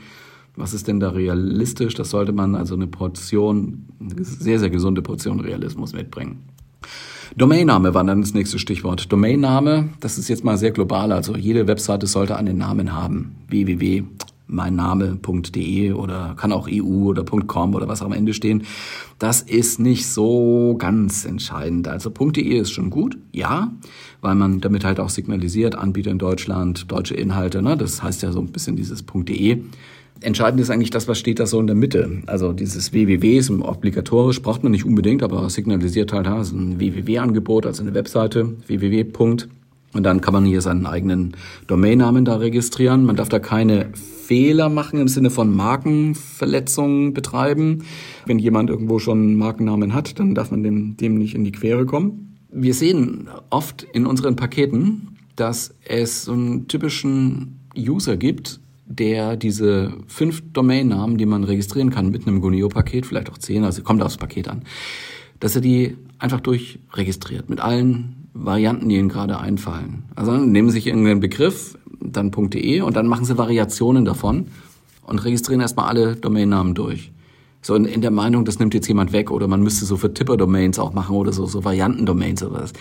was 0.56 0.74
ist 0.74 0.88
denn 0.88 1.00
da 1.00 1.10
realistisch, 1.10 1.94
das 1.94 2.10
sollte 2.10 2.32
man 2.32 2.54
also 2.54 2.74
eine 2.74 2.86
Portion, 2.86 3.86
eine 4.00 4.24
sehr, 4.24 4.58
sehr 4.58 4.70
gesunde 4.70 5.02
Portion 5.02 5.40
Realismus 5.40 5.92
mitbringen. 5.92 6.40
Domainname 7.36 7.94
war 7.94 8.04
dann 8.04 8.20
das 8.20 8.34
nächste 8.34 8.58
Stichwort. 8.58 9.10
Domainname, 9.10 9.88
das 10.00 10.18
ist 10.18 10.28
jetzt 10.28 10.44
mal 10.44 10.58
sehr 10.58 10.72
global, 10.72 11.12
also 11.12 11.34
jede 11.34 11.66
Webseite 11.66 12.06
sollte 12.06 12.36
einen 12.36 12.58
Namen 12.58 12.92
haben. 12.92 13.36
www 13.48 14.04
meinname.de 14.46 15.92
oder 15.92 16.34
kann 16.36 16.52
auch 16.52 16.68
EU 16.70 17.08
oder 17.08 17.24
.com 17.24 17.74
oder 17.74 17.88
was 17.88 18.02
auch 18.02 18.06
am 18.06 18.12
Ende 18.12 18.34
stehen. 18.34 18.64
Das 19.18 19.40
ist 19.40 19.78
nicht 19.78 20.06
so 20.06 20.76
ganz 20.78 21.24
entscheidend. 21.24 21.88
Also 21.88 22.10
.de 22.10 22.58
ist 22.58 22.70
schon 22.70 22.90
gut, 22.90 23.18
ja, 23.32 23.72
weil 24.20 24.34
man 24.34 24.60
damit 24.60 24.84
halt 24.84 25.00
auch 25.00 25.10
signalisiert, 25.10 25.74
Anbieter 25.74 26.10
in 26.10 26.18
Deutschland, 26.18 26.90
deutsche 26.90 27.14
Inhalte, 27.14 27.62
ne? 27.62 27.76
das 27.76 28.02
heißt 28.02 28.22
ja 28.22 28.32
so 28.32 28.40
ein 28.40 28.48
bisschen 28.48 28.76
dieses 28.76 29.04
.de. 29.04 29.62
Entscheidend 30.20 30.60
ist 30.60 30.70
eigentlich 30.70 30.90
das, 30.90 31.08
was 31.08 31.18
steht 31.18 31.40
da 31.40 31.46
so 31.46 31.58
in 31.58 31.66
der 31.66 31.74
Mitte. 31.74 32.22
Also 32.26 32.52
dieses 32.52 32.92
www 32.92 33.38
ist 33.38 33.50
obligatorisch, 33.50 34.40
braucht 34.40 34.62
man 34.62 34.70
nicht 34.70 34.84
unbedingt, 34.84 35.22
aber 35.22 35.48
signalisiert 35.50 36.12
halt, 36.12 36.26
das 36.26 36.48
ist 36.48 36.52
ein 36.52 36.78
www-Angebot, 36.78 37.66
also 37.66 37.82
eine 37.82 37.94
Webseite, 37.94 38.52
www. 38.68 39.04
Und 39.94 40.04
dann 40.04 40.20
kann 40.20 40.32
man 40.32 40.44
hier 40.44 40.60
seinen 40.60 40.86
eigenen 40.86 41.34
Domainnamen 41.66 42.24
da 42.24 42.36
registrieren. 42.36 43.04
Man 43.04 43.16
darf 43.16 43.28
da 43.28 43.40
keine 43.40 43.90
Fehler 44.26 44.68
machen 44.68 45.00
im 45.00 45.08
Sinne 45.08 45.30
von 45.30 45.54
Markenverletzungen 45.54 47.12
betreiben. 47.12 47.84
Wenn 48.26 48.38
jemand 48.38 48.70
irgendwo 48.70 48.98
schon 48.98 49.18
einen 49.18 49.36
Markennamen 49.36 49.94
hat, 49.94 50.18
dann 50.18 50.34
darf 50.34 50.50
man 50.50 50.62
dem, 50.62 50.96
dem 50.96 51.16
nicht 51.16 51.34
in 51.34 51.44
die 51.44 51.52
Quere 51.52 51.86
kommen. 51.86 52.38
Wir 52.50 52.74
sehen 52.74 53.28
oft 53.50 53.82
in 53.82 54.06
unseren 54.06 54.36
Paketen, 54.36 55.18
dass 55.36 55.74
es 55.84 56.24
so 56.24 56.32
einen 56.32 56.68
typischen 56.68 57.60
User 57.76 58.16
gibt, 58.16 58.60
der 58.86 59.36
diese 59.36 59.94
fünf 60.06 60.42
Domainnamen, 60.52 61.16
die 61.16 61.26
man 61.26 61.44
registrieren 61.44 61.90
kann 61.90 62.10
mit 62.10 62.26
einem 62.26 62.40
Guneo-Paket, 62.40 63.06
vielleicht 63.06 63.30
auch 63.30 63.38
zehn, 63.38 63.64
also 63.64 63.82
kommt 63.82 64.02
aufs 64.02 64.18
Paket 64.18 64.48
an, 64.48 64.62
dass 65.40 65.54
er 65.54 65.62
die 65.62 65.96
einfach 66.18 66.40
durchregistriert 66.40 67.48
mit 67.48 67.60
allen 67.60 68.28
Varianten, 68.34 68.88
die 68.88 68.96
Ihnen 68.96 69.08
gerade 69.08 69.38
einfallen. 69.38 70.04
Also 70.14 70.32
nehmen 70.36 70.68
Sie 70.68 70.74
sich 70.74 70.86
irgendeinen 70.86 71.20
Begriff, 71.20 71.78
dann 72.04 72.30
.de 72.30 72.80
und 72.80 72.96
dann 72.96 73.06
machen 73.06 73.24
Sie 73.24 73.38
Variationen 73.38 74.04
davon 74.04 74.46
und 75.04 75.24
registrieren 75.24 75.60
erstmal 75.60 75.88
alle 75.88 76.16
Domainnamen 76.16 76.74
durch. 76.74 77.12
So 77.60 77.74
in, 77.74 77.84
in, 77.84 78.00
der 78.00 78.10
Meinung, 78.10 78.44
das 78.44 78.58
nimmt 78.58 78.74
jetzt 78.74 78.88
jemand 78.88 79.12
weg 79.12 79.30
oder 79.30 79.46
man 79.46 79.62
müsste 79.62 79.84
so 79.84 79.96
für 79.96 80.12
Tipper-Domains 80.12 80.78
auch 80.78 80.92
machen 80.92 81.14
oder 81.14 81.32
so, 81.32 81.46
so 81.46 81.64
Varianten-Domains 81.64 82.42
oder 82.42 82.62
was. 82.62 82.72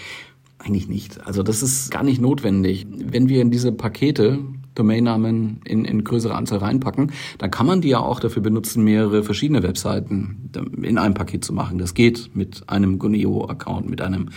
Eigentlich 0.58 0.88
nicht. 0.88 1.26
Also 1.26 1.44
das 1.44 1.64
ist 1.64 1.92
gar 1.92 2.04
nicht 2.04 2.22
notwendig. 2.22 2.88
Wenn 2.90 3.30
wir 3.30 3.42
in 3.42 3.52
diese 3.52 3.72
Pakete 3.72 4.40
Domainnamen 4.76 5.62
in, 5.66 5.86
in 5.86 6.04
größere 6.04 6.34
Anzahl 6.34 6.60
reinpacken, 6.60 7.12
dann 7.38 7.52
kann 7.52 7.66
man 7.66 7.82
die 7.82 7.90
ja 7.90 8.00
auch 8.00 8.20
dafür 8.20 8.42
benutzen, 8.42 8.84
mehrere 8.84 9.24
verschiedene 9.24 9.64
Webseiten 9.64 10.50
in 10.82 10.98
einem 10.98 11.14
Paket 11.14 11.44
zu 11.44 11.54
machen. 11.54 11.78
Das 11.78 11.94
geht 11.94 12.32
mit 12.36 12.64
einem 12.68 12.98
Guneo-Account, 13.00 13.90
mit 13.90 14.02
einem 14.02 14.30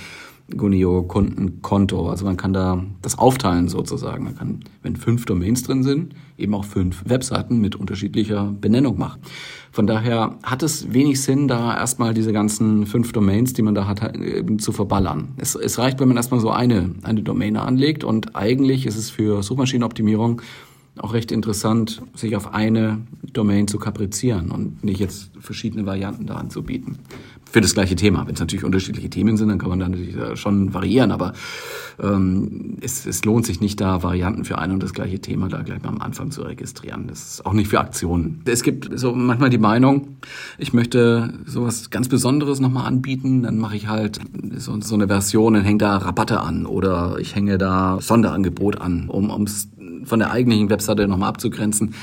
Gunio-Kundenkonto. 0.51 2.09
Also 2.09 2.25
man 2.27 2.37
kann 2.37 2.53
da 2.53 2.85
das 3.01 3.19
aufteilen 3.19 3.69
sozusagen. 3.69 4.25
Man 4.25 4.37
kann, 4.37 4.61
wenn 4.83 4.97
fünf 4.97 5.25
Domains 5.25 5.63
drin 5.63 5.83
sind, 5.83 6.15
eben 6.37 6.55
auch 6.55 6.65
fünf 6.65 7.03
Webseiten 7.07 7.61
mit 7.61 7.77
unterschiedlicher 7.77 8.53
Benennung 8.61 8.99
machen. 8.99 9.23
Von 9.73 9.87
daher 9.87 10.39
hat 10.43 10.63
es 10.63 10.93
wenig 10.93 11.23
Sinn, 11.23 11.49
da 11.49 11.77
erstmal 11.77 12.13
diese 12.13 12.33
ganzen 12.33 12.87
fünf 12.87 13.13
Domains, 13.13 13.55
die 13.55 13.63
man 13.63 13.75
da 13.75 13.87
hat, 13.87 14.01
zu 14.59 14.73
verballern. 14.73 15.29
Es, 15.39 15.55
es 15.55 15.79
reicht, 15.79 15.99
wenn 16.01 16.09
man 16.09 16.17
erstmal 16.17 16.41
so 16.41 16.51
eine, 16.51 16.91
eine 17.03 17.23
Domaine 17.23 17.63
anlegt 17.63 18.05
und 18.05 18.37
eigentlich 18.37 18.87
ist 18.87 18.97
es 18.97 19.11
für 19.11 19.43
Suchmaschinenoptimierung 19.43 20.43
auch 20.99 21.13
recht 21.13 21.33
interessant, 21.33 22.03
sich 22.15 22.37
auf 22.37 22.55
eine 22.55 23.01
Domain 23.33 23.67
zu 23.67 23.79
kaprizieren 23.79 24.53
und 24.53 24.85
nicht 24.85 25.01
jetzt 25.01 25.33
verschiedene 25.41 25.87
Varianten 25.87 26.27
da 26.27 26.37
anzubieten 26.37 26.99
für 27.55 27.61
das 27.61 27.75
gleiche 27.75 27.95
Thema. 27.95 28.27
Wenn 28.27 28.35
es 28.35 28.41
natürlich 28.41 28.65
unterschiedliche 28.65 29.09
Themen 29.09 29.37
sind, 29.37 29.49
dann 29.49 29.59
kann 29.59 29.69
man 29.69 29.79
da 29.79 29.89
natürlich 29.89 30.17
äh, 30.17 30.35
schon 30.35 30.75
variieren, 30.75 31.13
aber 31.13 31.35
ähm, 32.03 32.79
es, 32.81 33.07
es 33.07 33.25
lohnt 33.25 33.47
sich 33.47 33.61
nicht, 33.61 33.81
da 33.81 34.03
Varianten 34.03 34.45
für 34.45 34.59
ein 34.59 34.73
und 34.73 34.83
das 34.83 34.93
gleiche 34.93 35.21
Thema 35.21 35.47
da 35.47 35.63
gleich 35.63 35.81
mal 35.81 35.91
am 35.91 36.01
Anfang 36.01 36.33
zu 36.33 36.43
registrieren. 36.43 37.07
Das 37.07 37.35
ist 37.35 37.47
auch 37.47 37.53
nicht 37.53 37.69
für 37.69 37.79
Aktionen. 37.79 38.43
Es 38.45 38.65
gibt 38.65 38.99
so 38.99 39.15
manchmal 39.15 39.51
die 39.51 39.59
Meinung, 39.59 40.17
ich 40.59 40.73
möchte 40.73 41.33
sowas 41.47 41.91
ganz 41.91 42.09
Besonderes 42.09 42.59
nochmal 42.59 42.89
anbieten, 42.89 43.45
dann 43.45 43.59
mache 43.59 43.77
ich 43.77 43.87
halt 43.87 44.19
so, 44.57 44.81
so 44.81 44.97
eine 44.97 45.07
Version, 45.07 45.55
dann 45.55 45.63
hängt 45.63 45.83
da 45.83 45.99
Rabatte 45.99 46.41
an 46.41 46.67
oder 46.67 47.19
ich 47.21 47.37
hänge 47.37 47.57
da 47.57 47.99
Sonderangebot 48.01 48.81
an, 48.81 49.09
um 49.09 49.45
es 49.45 49.69
von 50.03 50.19
der 50.19 50.33
eigentlichen 50.33 50.71
Webseite 50.71 51.07
nochmal 51.07 51.29
abzugrenzen 51.29 51.95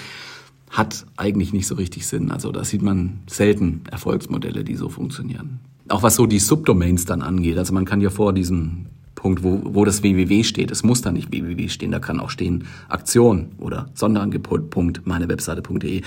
hat 0.72 1.06
eigentlich 1.18 1.54
nicht 1.54 1.68
so 1.68 1.76
richtig 1.76 2.08
Sinn. 2.08 2.32
Also 2.32 2.52
da 2.52 2.64
sieht 2.64 2.82
man 2.82 3.20
selten 3.28 3.82
Erfolgsmodelle, 3.92 4.64
die 4.64 4.76
so 4.76 4.90
funktionieren. 4.90 5.60
Auch 5.90 6.02
was 6.02 6.16
so 6.16 6.26
die 6.26 6.40
Subdomains 6.40 7.06
dann 7.06 7.22
angeht. 7.22 7.58
Also 7.58 7.74
man 7.74 7.86
kann 7.86 8.00
ja 8.02 8.10
vor 8.10 8.34
diesem 8.34 8.88
Punkt, 9.22 9.44
wo, 9.44 9.62
wo 9.64 9.86
das 9.86 10.02
www 10.02 10.44
steht, 10.44 10.72
es 10.72 10.84
muss 10.84 11.02
da 11.02 11.12
nicht 11.12 11.32
www 11.32 11.70
stehen, 11.70 11.92
da 11.92 12.00
kann 12.00 12.20
auch 12.20 12.32
stehen 12.32 12.64
Aktion 12.90 13.52
oder 13.60 13.90
Sonderangebot. 13.94 14.76
meinewebseite.de. 15.06 16.02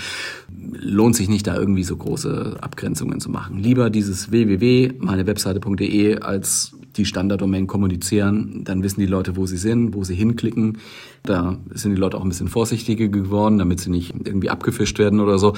Lohnt 0.73 1.15
sich 1.15 1.29
nicht, 1.29 1.47
da 1.47 1.57
irgendwie 1.57 1.85
so 1.85 1.97
große 1.97 2.57
Abgrenzungen 2.61 3.21
zu 3.21 3.31
machen. 3.31 3.59
Lieber 3.59 3.89
dieses 3.91 4.33
www 4.33 4.95
meinewebseite.de 4.99 6.21
als 6.21 6.75
die 6.97 7.05
Standarddomain 7.05 7.67
kommunizieren, 7.67 8.63
dann 8.65 8.83
wissen 8.83 9.01
die 9.01 9.07
Leute, 9.07 9.37
wo 9.37 9.47
sie 9.47 9.57
sind, 9.57 9.95
wo 9.95 10.05
sie 10.05 10.15
hinklicken. 10.15 10.79
Da 11.23 11.57
sind 11.71 11.93
die 11.93 12.01
Leute 12.01 12.17
auch 12.17 12.23
ein 12.23 12.29
bisschen 12.29 12.49
vorsichtiger 12.49 13.09
geworden, 13.09 13.59
damit 13.59 13.81
sie 13.81 13.91
nicht 13.91 14.15
irgendwie 14.25 14.51
abgefischt 14.51 14.99
werden 14.99 15.21
oder 15.21 15.39
so. 15.39 15.53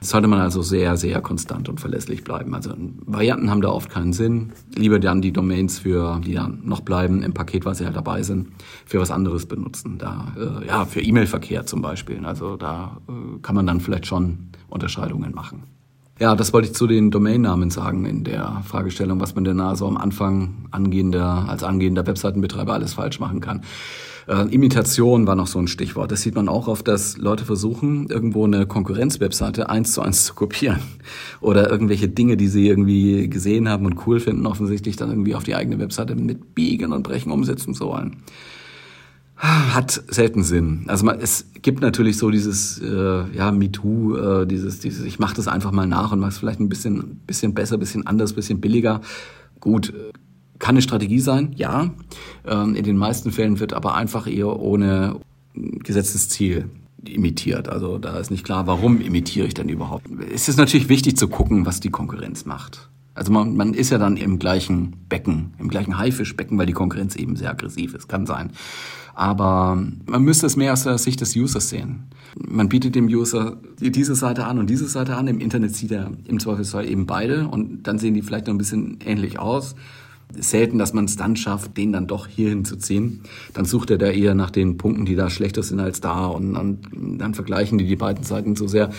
Das 0.00 0.10
sollte 0.10 0.28
man 0.28 0.40
also 0.40 0.62
sehr, 0.62 0.96
sehr 0.96 1.20
konstant 1.20 1.68
und 1.68 1.80
verlässlich 1.80 2.24
bleiben. 2.24 2.54
Also 2.54 2.72
Varianten 3.04 3.50
haben 3.50 3.60
da 3.60 3.68
oft 3.68 3.90
keinen 3.90 4.12
Sinn. 4.12 4.52
Lieber 4.76 4.98
dann 5.00 5.20
die 5.20 5.32
Domains 5.32 5.80
für, 5.80 6.20
die 6.24 6.34
dann 6.34 6.60
noch 6.64 6.80
bleiben 6.80 7.22
im 7.22 7.34
Paket, 7.34 7.64
weil 7.64 7.74
sie 7.74 7.84
halt 7.84 7.96
dabei 7.96 8.22
sind, 8.22 8.48
für 8.86 9.00
was 9.00 9.10
anderes 9.10 9.46
benutzen. 9.46 9.98
Da, 9.98 10.32
äh, 10.36 10.66
ja, 10.66 10.84
für 10.84 11.00
E-Mail-Verkehr 11.00 11.66
zum 11.66 11.82
Beispiel. 11.82 12.24
Also 12.24 12.56
da 12.56 13.00
äh, 13.08 13.38
kann 13.42 13.54
man 13.54 13.66
dann 13.66 13.80
vielleicht 13.80 14.06
schon 14.06 14.50
Unterscheidungen 14.68 15.34
machen. 15.34 15.77
Ja, 16.18 16.34
das 16.34 16.52
wollte 16.52 16.66
ich 16.66 16.74
zu 16.74 16.88
den 16.88 17.12
Domainnamen 17.12 17.70
sagen 17.70 18.04
in 18.04 18.24
der 18.24 18.62
Fragestellung, 18.66 19.20
was 19.20 19.36
man 19.36 19.44
denn 19.44 19.60
also 19.60 19.86
am 19.86 19.96
Anfang 19.96 20.66
angehender, 20.72 21.46
als 21.48 21.62
angehender 21.62 22.08
Webseitenbetreiber 22.08 22.72
alles 22.72 22.94
falsch 22.94 23.20
machen 23.20 23.40
kann. 23.40 23.62
Äh, 24.26 24.52
Imitation 24.52 25.28
war 25.28 25.36
noch 25.36 25.46
so 25.46 25.60
ein 25.60 25.68
Stichwort. 25.68 26.10
Das 26.10 26.22
sieht 26.22 26.34
man 26.34 26.48
auch 26.48 26.66
oft, 26.66 26.88
dass 26.88 27.18
Leute 27.18 27.44
versuchen, 27.44 28.08
irgendwo 28.08 28.44
eine 28.44 28.66
Konkurrenzwebseite 28.66 29.70
eins 29.70 29.92
zu 29.92 30.02
eins 30.02 30.24
zu 30.24 30.34
kopieren. 30.34 30.80
Oder 31.40 31.70
irgendwelche 31.70 32.08
Dinge, 32.08 32.36
die 32.36 32.48
sie 32.48 32.66
irgendwie 32.66 33.30
gesehen 33.30 33.68
haben 33.68 33.86
und 33.86 34.04
cool 34.08 34.18
finden, 34.18 34.44
offensichtlich 34.46 34.96
dann 34.96 35.10
irgendwie 35.10 35.36
auf 35.36 35.44
die 35.44 35.54
eigene 35.54 35.78
Webseite 35.78 36.16
mit 36.16 36.52
Biegen 36.56 36.92
und 36.92 37.04
Brechen 37.04 37.30
umsetzen 37.30 37.74
zu 37.74 37.86
wollen 37.86 38.16
hat 39.38 40.02
selten 40.08 40.42
Sinn. 40.42 40.84
Also 40.88 41.04
man, 41.06 41.20
es 41.20 41.46
gibt 41.62 41.80
natürlich 41.80 42.18
so 42.18 42.30
dieses 42.30 42.80
äh, 42.80 43.36
ja 43.36 43.52
MeToo, 43.52 44.16
äh, 44.16 44.46
dieses 44.46 44.80
dieses 44.80 45.04
ich 45.04 45.18
mache 45.18 45.36
das 45.36 45.46
einfach 45.46 45.70
mal 45.70 45.86
nach 45.86 46.12
und 46.12 46.18
mache 46.18 46.30
es 46.30 46.38
vielleicht 46.38 46.60
ein 46.60 46.68
bisschen 46.68 47.20
bisschen 47.26 47.54
besser, 47.54 47.78
bisschen 47.78 48.06
anders, 48.06 48.32
bisschen 48.32 48.60
billiger. 48.60 49.00
Gut, 49.60 49.92
kann 50.58 50.74
eine 50.74 50.82
Strategie 50.82 51.20
sein, 51.20 51.52
ja. 51.56 51.90
Ähm, 52.46 52.74
in 52.74 52.84
den 52.84 52.96
meisten 52.96 53.30
Fällen 53.30 53.60
wird 53.60 53.72
aber 53.72 53.94
einfach 53.94 54.26
eher 54.26 54.58
ohne 54.58 55.20
gesetztes 55.54 56.28
Ziel 56.28 56.68
imitiert. 57.04 57.68
Also 57.68 57.98
da 57.98 58.18
ist 58.18 58.30
nicht 58.30 58.44
klar, 58.44 58.66
warum 58.66 59.00
imitiere 59.00 59.46
ich 59.46 59.54
denn 59.54 59.68
überhaupt. 59.68 60.06
Es 60.32 60.48
ist 60.48 60.56
natürlich 60.56 60.88
wichtig 60.88 61.16
zu 61.16 61.28
gucken, 61.28 61.64
was 61.64 61.80
die 61.80 61.90
Konkurrenz 61.90 62.44
macht. 62.44 62.88
Also 63.18 63.32
man, 63.32 63.56
man 63.56 63.74
ist 63.74 63.90
ja 63.90 63.98
dann 63.98 64.16
im 64.16 64.38
gleichen 64.38 64.94
Becken, 65.08 65.52
im 65.58 65.68
gleichen 65.68 65.98
Haifischbecken, 65.98 66.56
weil 66.56 66.66
die 66.66 66.72
Konkurrenz 66.72 67.16
eben 67.16 67.34
sehr 67.34 67.50
aggressiv 67.50 67.94
ist, 67.94 68.08
kann 68.08 68.26
sein. 68.26 68.52
Aber 69.14 69.82
man 70.06 70.22
müsste 70.22 70.46
es 70.46 70.54
mehr 70.54 70.72
aus 70.72 70.84
der 70.84 70.96
Sicht 70.98 71.20
des 71.20 71.34
Users 71.34 71.68
sehen. 71.68 72.04
Man 72.36 72.68
bietet 72.68 72.94
dem 72.94 73.06
User 73.08 73.56
diese 73.80 74.14
Seite 74.14 74.44
an 74.44 74.60
und 74.60 74.70
diese 74.70 74.86
Seite 74.86 75.16
an. 75.16 75.26
Im 75.26 75.40
Internet 75.40 75.74
sieht 75.74 75.90
er 75.90 76.12
im 76.28 76.38
Zweifelsfall 76.38 76.88
eben 76.88 77.06
beide 77.06 77.48
und 77.48 77.82
dann 77.88 77.98
sehen 77.98 78.14
die 78.14 78.22
vielleicht 78.22 78.46
noch 78.46 78.54
ein 78.54 78.58
bisschen 78.58 78.98
ähnlich 79.04 79.40
aus 79.40 79.74
selten, 80.36 80.78
dass 80.78 80.92
man 80.92 81.06
es 81.06 81.16
dann 81.16 81.36
schafft, 81.36 81.76
den 81.76 81.92
dann 81.92 82.06
doch 82.06 82.26
hierhin 82.26 82.64
zu 82.64 82.76
ziehen. 82.76 83.22
Dann 83.54 83.64
sucht 83.64 83.90
er 83.90 83.98
da 83.98 84.06
eher 84.06 84.34
nach 84.34 84.50
den 84.50 84.76
Punkten, 84.76 85.04
die 85.04 85.16
da 85.16 85.30
schlechter 85.30 85.62
sind 85.62 85.80
als 85.80 86.00
da 86.00 86.26
und, 86.26 86.56
und 86.56 87.18
dann 87.18 87.34
vergleichen 87.34 87.78
die 87.78 87.86
die 87.86 87.96
beiden 87.96 88.24
Seiten 88.24 88.54
so 88.54 88.66
sehr. 88.66 88.90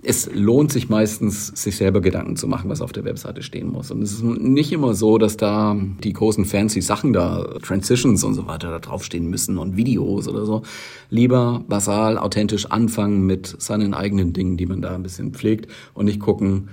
Es 0.00 0.30
lohnt 0.32 0.70
sich 0.70 0.88
meistens, 0.88 1.48
sich 1.48 1.76
selber 1.76 2.00
Gedanken 2.00 2.36
zu 2.36 2.46
machen, 2.46 2.70
was 2.70 2.80
auf 2.80 2.92
der 2.92 3.04
Webseite 3.04 3.42
stehen 3.42 3.68
muss. 3.68 3.90
Und 3.90 4.00
es 4.02 4.12
ist 4.12 4.22
nicht 4.22 4.70
immer 4.70 4.94
so, 4.94 5.18
dass 5.18 5.36
da 5.36 5.76
die 6.04 6.12
großen 6.12 6.44
fancy 6.44 6.80
Sachen 6.80 7.12
da, 7.12 7.58
Transitions 7.62 8.22
und 8.22 8.34
so 8.34 8.46
weiter, 8.46 8.70
da 8.70 8.78
draufstehen 8.78 9.28
müssen 9.28 9.58
und 9.58 9.76
Videos 9.76 10.28
oder 10.28 10.46
so. 10.46 10.62
Lieber 11.10 11.64
basal, 11.68 12.16
authentisch 12.16 12.66
anfangen 12.66 13.26
mit 13.26 13.60
seinen 13.60 13.92
eigenen 13.92 14.32
Dingen, 14.32 14.56
die 14.56 14.66
man 14.66 14.82
da 14.82 14.94
ein 14.94 15.02
bisschen 15.02 15.32
pflegt 15.32 15.68
und 15.94 16.04
nicht 16.04 16.20
gucken, 16.20 16.68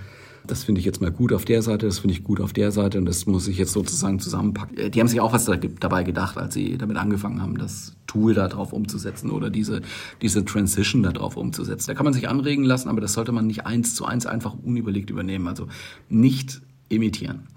das 0.47 0.63
finde 0.63 0.79
ich 0.79 0.85
jetzt 0.85 1.01
mal 1.01 1.11
gut 1.11 1.33
auf 1.33 1.45
der 1.45 1.61
Seite, 1.61 1.85
das 1.85 1.99
finde 1.99 2.13
ich 2.13 2.23
gut 2.23 2.39
auf 2.39 2.53
der 2.53 2.71
Seite 2.71 2.97
und 2.97 3.05
das 3.05 3.25
muss 3.25 3.47
ich 3.47 3.57
jetzt 3.57 3.73
sozusagen 3.73 4.19
zusammenpacken. 4.19 4.77
Äh, 4.77 4.89
die 4.89 4.99
haben 4.99 5.07
sich 5.07 5.21
auch 5.21 5.33
was 5.33 5.49
dabei 5.79 6.03
gedacht, 6.03 6.37
als 6.37 6.53
sie 6.53 6.77
damit 6.77 6.97
angefangen 6.97 7.41
haben, 7.41 7.57
das 7.57 7.95
Tool 8.07 8.33
da 8.33 8.47
drauf 8.47 8.73
umzusetzen 8.73 9.31
oder 9.31 9.49
diese, 9.49 9.81
diese 10.21 10.45
Transition 10.45 11.03
da 11.03 11.11
drauf 11.11 11.37
umzusetzen. 11.37 11.87
Da 11.87 11.93
kann 11.93 12.05
man 12.05 12.13
sich 12.13 12.29
anregen 12.29 12.63
lassen, 12.63 12.89
aber 12.89 13.01
das 13.01 13.13
sollte 13.13 13.31
man 13.31 13.47
nicht 13.47 13.65
eins 13.65 13.95
zu 13.95 14.05
eins 14.05 14.25
einfach 14.25 14.55
unüberlegt 14.63 15.09
übernehmen, 15.09 15.47
also 15.47 15.67
nicht 16.09 16.61
imitieren. 16.89 17.47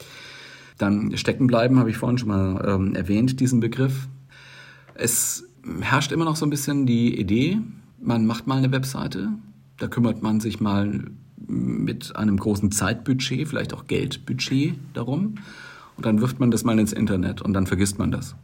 Dann 0.78 1.16
stecken 1.16 1.46
bleiben, 1.46 1.78
habe 1.78 1.90
ich 1.90 1.96
vorhin 1.96 2.18
schon 2.18 2.28
mal 2.28 2.64
ähm, 2.66 2.94
erwähnt, 2.94 3.40
diesen 3.40 3.60
Begriff. 3.60 4.08
Es 4.94 5.44
herrscht 5.80 6.12
immer 6.12 6.24
noch 6.24 6.36
so 6.36 6.46
ein 6.46 6.50
bisschen 6.50 6.86
die 6.86 7.18
Idee, 7.18 7.60
man 8.00 8.26
macht 8.26 8.46
mal 8.46 8.58
eine 8.58 8.72
Webseite, 8.72 9.30
da 9.76 9.88
kümmert 9.88 10.22
man 10.22 10.40
sich 10.40 10.60
mal 10.60 11.10
mit 11.46 12.16
einem 12.16 12.36
großen 12.36 12.70
Zeitbudget, 12.72 13.48
vielleicht 13.48 13.74
auch 13.74 13.86
Geldbudget 13.86 14.74
darum. 14.94 15.36
Und 15.96 16.06
dann 16.06 16.20
wirft 16.20 16.40
man 16.40 16.50
das 16.50 16.64
mal 16.64 16.78
ins 16.78 16.92
Internet 16.92 17.42
und 17.42 17.52
dann 17.52 17.66
vergisst 17.66 17.98
man 17.98 18.10
das. 18.10 18.36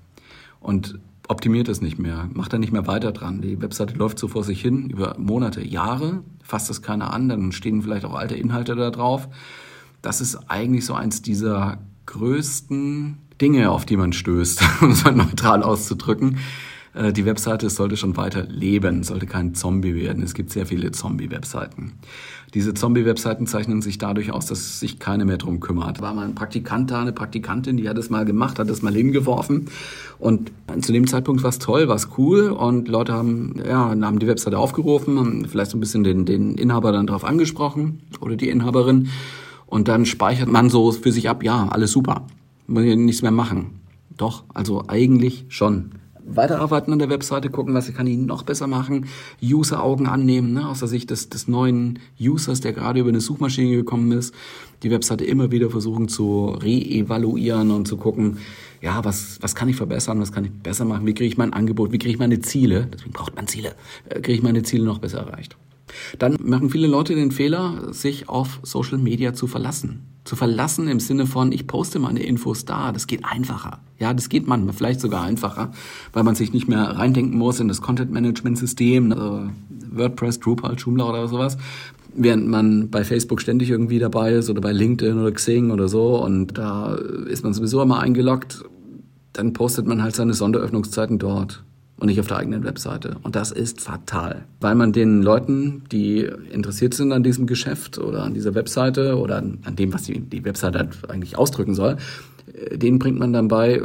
Und 0.60 0.98
optimiert 1.28 1.68
es 1.68 1.80
nicht 1.80 1.98
mehr, 1.98 2.28
macht 2.32 2.52
da 2.52 2.58
nicht 2.58 2.72
mehr 2.72 2.86
weiter 2.86 3.12
dran. 3.12 3.40
Die 3.40 3.60
Webseite 3.60 3.94
läuft 3.94 4.18
so 4.18 4.28
vor 4.28 4.44
sich 4.44 4.60
hin 4.60 4.90
über 4.90 5.16
Monate, 5.18 5.62
Jahre, 5.66 6.22
fasst 6.42 6.68
das 6.70 6.82
keiner 6.82 7.12
an, 7.12 7.28
dann 7.28 7.52
stehen 7.52 7.82
vielleicht 7.82 8.04
auch 8.04 8.14
alte 8.14 8.34
Inhalte 8.34 8.74
da 8.74 8.90
drauf. 8.90 9.28
Das 10.02 10.20
ist 10.20 10.50
eigentlich 10.50 10.84
so 10.84 10.94
eins 10.94 11.22
dieser 11.22 11.78
größten 12.06 13.18
Dinge, 13.40 13.70
auf 13.70 13.86
die 13.86 13.96
man 13.96 14.12
stößt, 14.12 14.62
um 14.82 14.90
es 14.90 15.04
mal 15.04 15.14
neutral 15.14 15.62
auszudrücken. 15.62 16.38
Äh, 16.94 17.12
die 17.12 17.26
Webseite 17.26 17.68
sollte 17.68 17.96
schon 17.96 18.16
weiter 18.16 18.44
leben, 18.44 19.02
sollte 19.02 19.26
kein 19.26 19.54
Zombie 19.54 19.94
werden. 19.94 20.22
Es 20.22 20.34
gibt 20.34 20.50
sehr 20.50 20.66
viele 20.66 20.92
Zombie-Webseiten. 20.92 21.92
Diese 22.54 22.72
Zombie-Webseiten 22.72 23.48
zeichnen 23.48 23.82
sich 23.82 23.98
dadurch 23.98 24.30
aus, 24.30 24.46
dass 24.46 24.78
sich 24.78 25.00
keiner 25.00 25.24
mehr 25.24 25.38
drum 25.38 25.58
kümmert. 25.58 26.00
War 26.00 26.14
mal 26.14 26.24
ein 26.24 26.36
Praktikant 26.36 26.90
da, 26.90 27.00
eine 27.00 27.12
Praktikantin, 27.12 27.76
die 27.76 27.88
hat 27.88 27.98
es 27.98 28.10
mal 28.10 28.24
gemacht, 28.24 28.60
hat 28.60 28.70
es 28.70 28.80
mal 28.80 28.94
hingeworfen. 28.94 29.66
Und 30.20 30.52
zu 30.80 30.92
dem 30.92 31.08
Zeitpunkt 31.08 31.42
war 31.42 31.50
es 31.50 31.58
toll, 31.58 31.88
war 31.88 31.96
es 31.96 32.10
cool 32.16 32.50
und 32.50 32.86
Leute 32.86 33.12
haben, 33.12 33.56
ja, 33.66 33.88
haben 33.88 34.18
die 34.20 34.28
Webseite 34.28 34.58
aufgerufen, 34.58 35.18
haben 35.18 35.46
vielleicht 35.46 35.72
so 35.72 35.76
ein 35.76 35.80
bisschen 35.80 36.04
den, 36.04 36.24
den 36.26 36.54
Inhaber 36.54 36.92
dann 36.92 37.08
drauf 37.08 37.24
angesprochen 37.24 38.02
oder 38.20 38.36
die 38.36 38.48
Inhaberin. 38.48 39.08
Und 39.66 39.88
dann 39.88 40.06
speichert 40.06 40.48
man 40.48 40.70
so 40.70 40.92
für 40.92 41.10
sich 41.10 41.28
ab, 41.28 41.42
ja, 41.42 41.66
alles 41.70 41.90
super. 41.90 42.26
Muss 42.68 42.84
ich 42.84 42.96
nichts 42.96 43.22
mehr 43.22 43.32
machen. 43.32 43.80
Doch, 44.16 44.44
also 44.54 44.84
eigentlich 44.86 45.46
schon 45.48 45.90
weiterarbeiten 46.26 46.92
an 46.92 46.98
der 46.98 47.10
Webseite, 47.10 47.50
gucken, 47.50 47.74
was 47.74 47.92
kann 47.92 48.06
ich 48.06 48.16
noch 48.16 48.42
besser 48.42 48.66
machen, 48.66 49.06
User-Augen 49.42 50.06
annehmen, 50.06 50.52
ne, 50.52 50.68
aus 50.68 50.80
der 50.80 50.88
Sicht 50.88 51.10
des, 51.10 51.28
des 51.28 51.48
neuen 51.48 51.98
Users, 52.20 52.60
der 52.60 52.72
gerade 52.72 53.00
über 53.00 53.10
eine 53.10 53.20
Suchmaschine 53.20 53.76
gekommen 53.76 54.12
ist, 54.12 54.34
die 54.82 54.90
Webseite 54.90 55.24
immer 55.24 55.50
wieder 55.50 55.70
versuchen 55.70 56.08
zu 56.08 56.46
re-evaluieren 56.46 57.70
und 57.70 57.86
zu 57.86 57.96
gucken, 57.96 58.38
ja, 58.80 59.04
was, 59.04 59.38
was 59.40 59.54
kann 59.54 59.68
ich 59.68 59.76
verbessern, 59.76 60.20
was 60.20 60.32
kann 60.32 60.44
ich 60.44 60.52
besser 60.52 60.84
machen, 60.84 61.06
wie 61.06 61.14
kriege 61.14 61.28
ich 61.28 61.38
mein 61.38 61.52
Angebot, 61.52 61.92
wie 61.92 61.98
kriege 61.98 62.12
ich 62.12 62.18
meine 62.18 62.40
Ziele, 62.40 62.88
deswegen 62.92 63.12
braucht 63.12 63.34
man 63.34 63.46
Ziele, 63.46 63.74
äh, 64.08 64.20
kriege 64.20 64.34
ich 64.34 64.42
meine 64.42 64.62
Ziele 64.62 64.84
noch 64.84 64.98
besser 64.98 65.20
erreicht. 65.20 65.56
Dann 66.18 66.36
machen 66.42 66.70
viele 66.70 66.86
Leute 66.86 67.14
den 67.14 67.30
Fehler, 67.30 67.92
sich 67.92 68.28
auf 68.28 68.60
Social 68.62 68.98
Media 68.98 69.34
zu 69.34 69.46
verlassen. 69.46 70.02
Zu 70.24 70.36
verlassen 70.36 70.88
im 70.88 71.00
Sinne 71.00 71.26
von, 71.26 71.52
ich 71.52 71.66
poste 71.66 71.98
meine 71.98 72.22
Infos 72.22 72.64
da, 72.64 72.92
das 72.92 73.06
geht 73.06 73.24
einfacher. 73.24 73.80
Ja, 73.98 74.14
das 74.14 74.28
geht 74.28 74.46
manchmal 74.46 74.74
vielleicht 74.74 75.00
sogar 75.00 75.22
einfacher, 75.22 75.72
weil 76.12 76.24
man 76.24 76.34
sich 76.34 76.52
nicht 76.52 76.66
mehr 76.66 76.82
reindenken 76.82 77.36
muss 77.36 77.60
in 77.60 77.68
das 77.68 77.82
Content-Management-System, 77.82 79.12
also 79.12 79.50
WordPress, 79.90 80.40
Drupal, 80.40 80.76
Joomla 80.76 81.08
oder 81.08 81.28
sowas. 81.28 81.58
Während 82.16 82.48
man 82.48 82.90
bei 82.90 83.04
Facebook 83.04 83.40
ständig 83.40 83.70
irgendwie 83.70 83.98
dabei 83.98 84.32
ist 84.32 84.48
oder 84.48 84.60
bei 84.60 84.72
LinkedIn 84.72 85.18
oder 85.18 85.32
Xing 85.32 85.70
oder 85.70 85.88
so 85.88 86.22
und 86.24 86.56
da 86.56 86.94
ist 86.94 87.44
man 87.44 87.52
sowieso 87.52 87.82
immer 87.82 88.00
eingeloggt, 88.00 88.64
dann 89.32 89.52
postet 89.52 89.86
man 89.86 90.02
halt 90.02 90.14
seine 90.14 90.32
Sonderöffnungszeiten 90.32 91.18
dort 91.18 91.64
und 91.98 92.08
nicht 92.08 92.20
auf 92.20 92.26
der 92.26 92.38
eigenen 92.38 92.64
Webseite. 92.64 93.16
Und 93.22 93.36
das 93.36 93.52
ist 93.52 93.80
fatal, 93.80 94.44
weil 94.60 94.74
man 94.74 94.92
den 94.92 95.22
Leuten, 95.22 95.84
die 95.92 96.28
interessiert 96.50 96.94
sind 96.94 97.12
an 97.12 97.22
diesem 97.22 97.46
Geschäft 97.46 97.98
oder 97.98 98.24
an 98.24 98.34
dieser 98.34 98.54
Webseite 98.54 99.16
oder 99.16 99.36
an, 99.36 99.76
dem, 99.76 99.92
was 99.92 100.02
die, 100.02 100.20
die 100.20 100.44
Webseite 100.44 100.78
halt 100.78 101.08
eigentlich 101.08 101.38
ausdrücken 101.38 101.74
soll, 101.74 101.96
äh, 102.52 102.76
denen 102.76 102.98
bringt 102.98 103.18
man 103.18 103.32
dann 103.32 103.48
bei, 103.48 103.80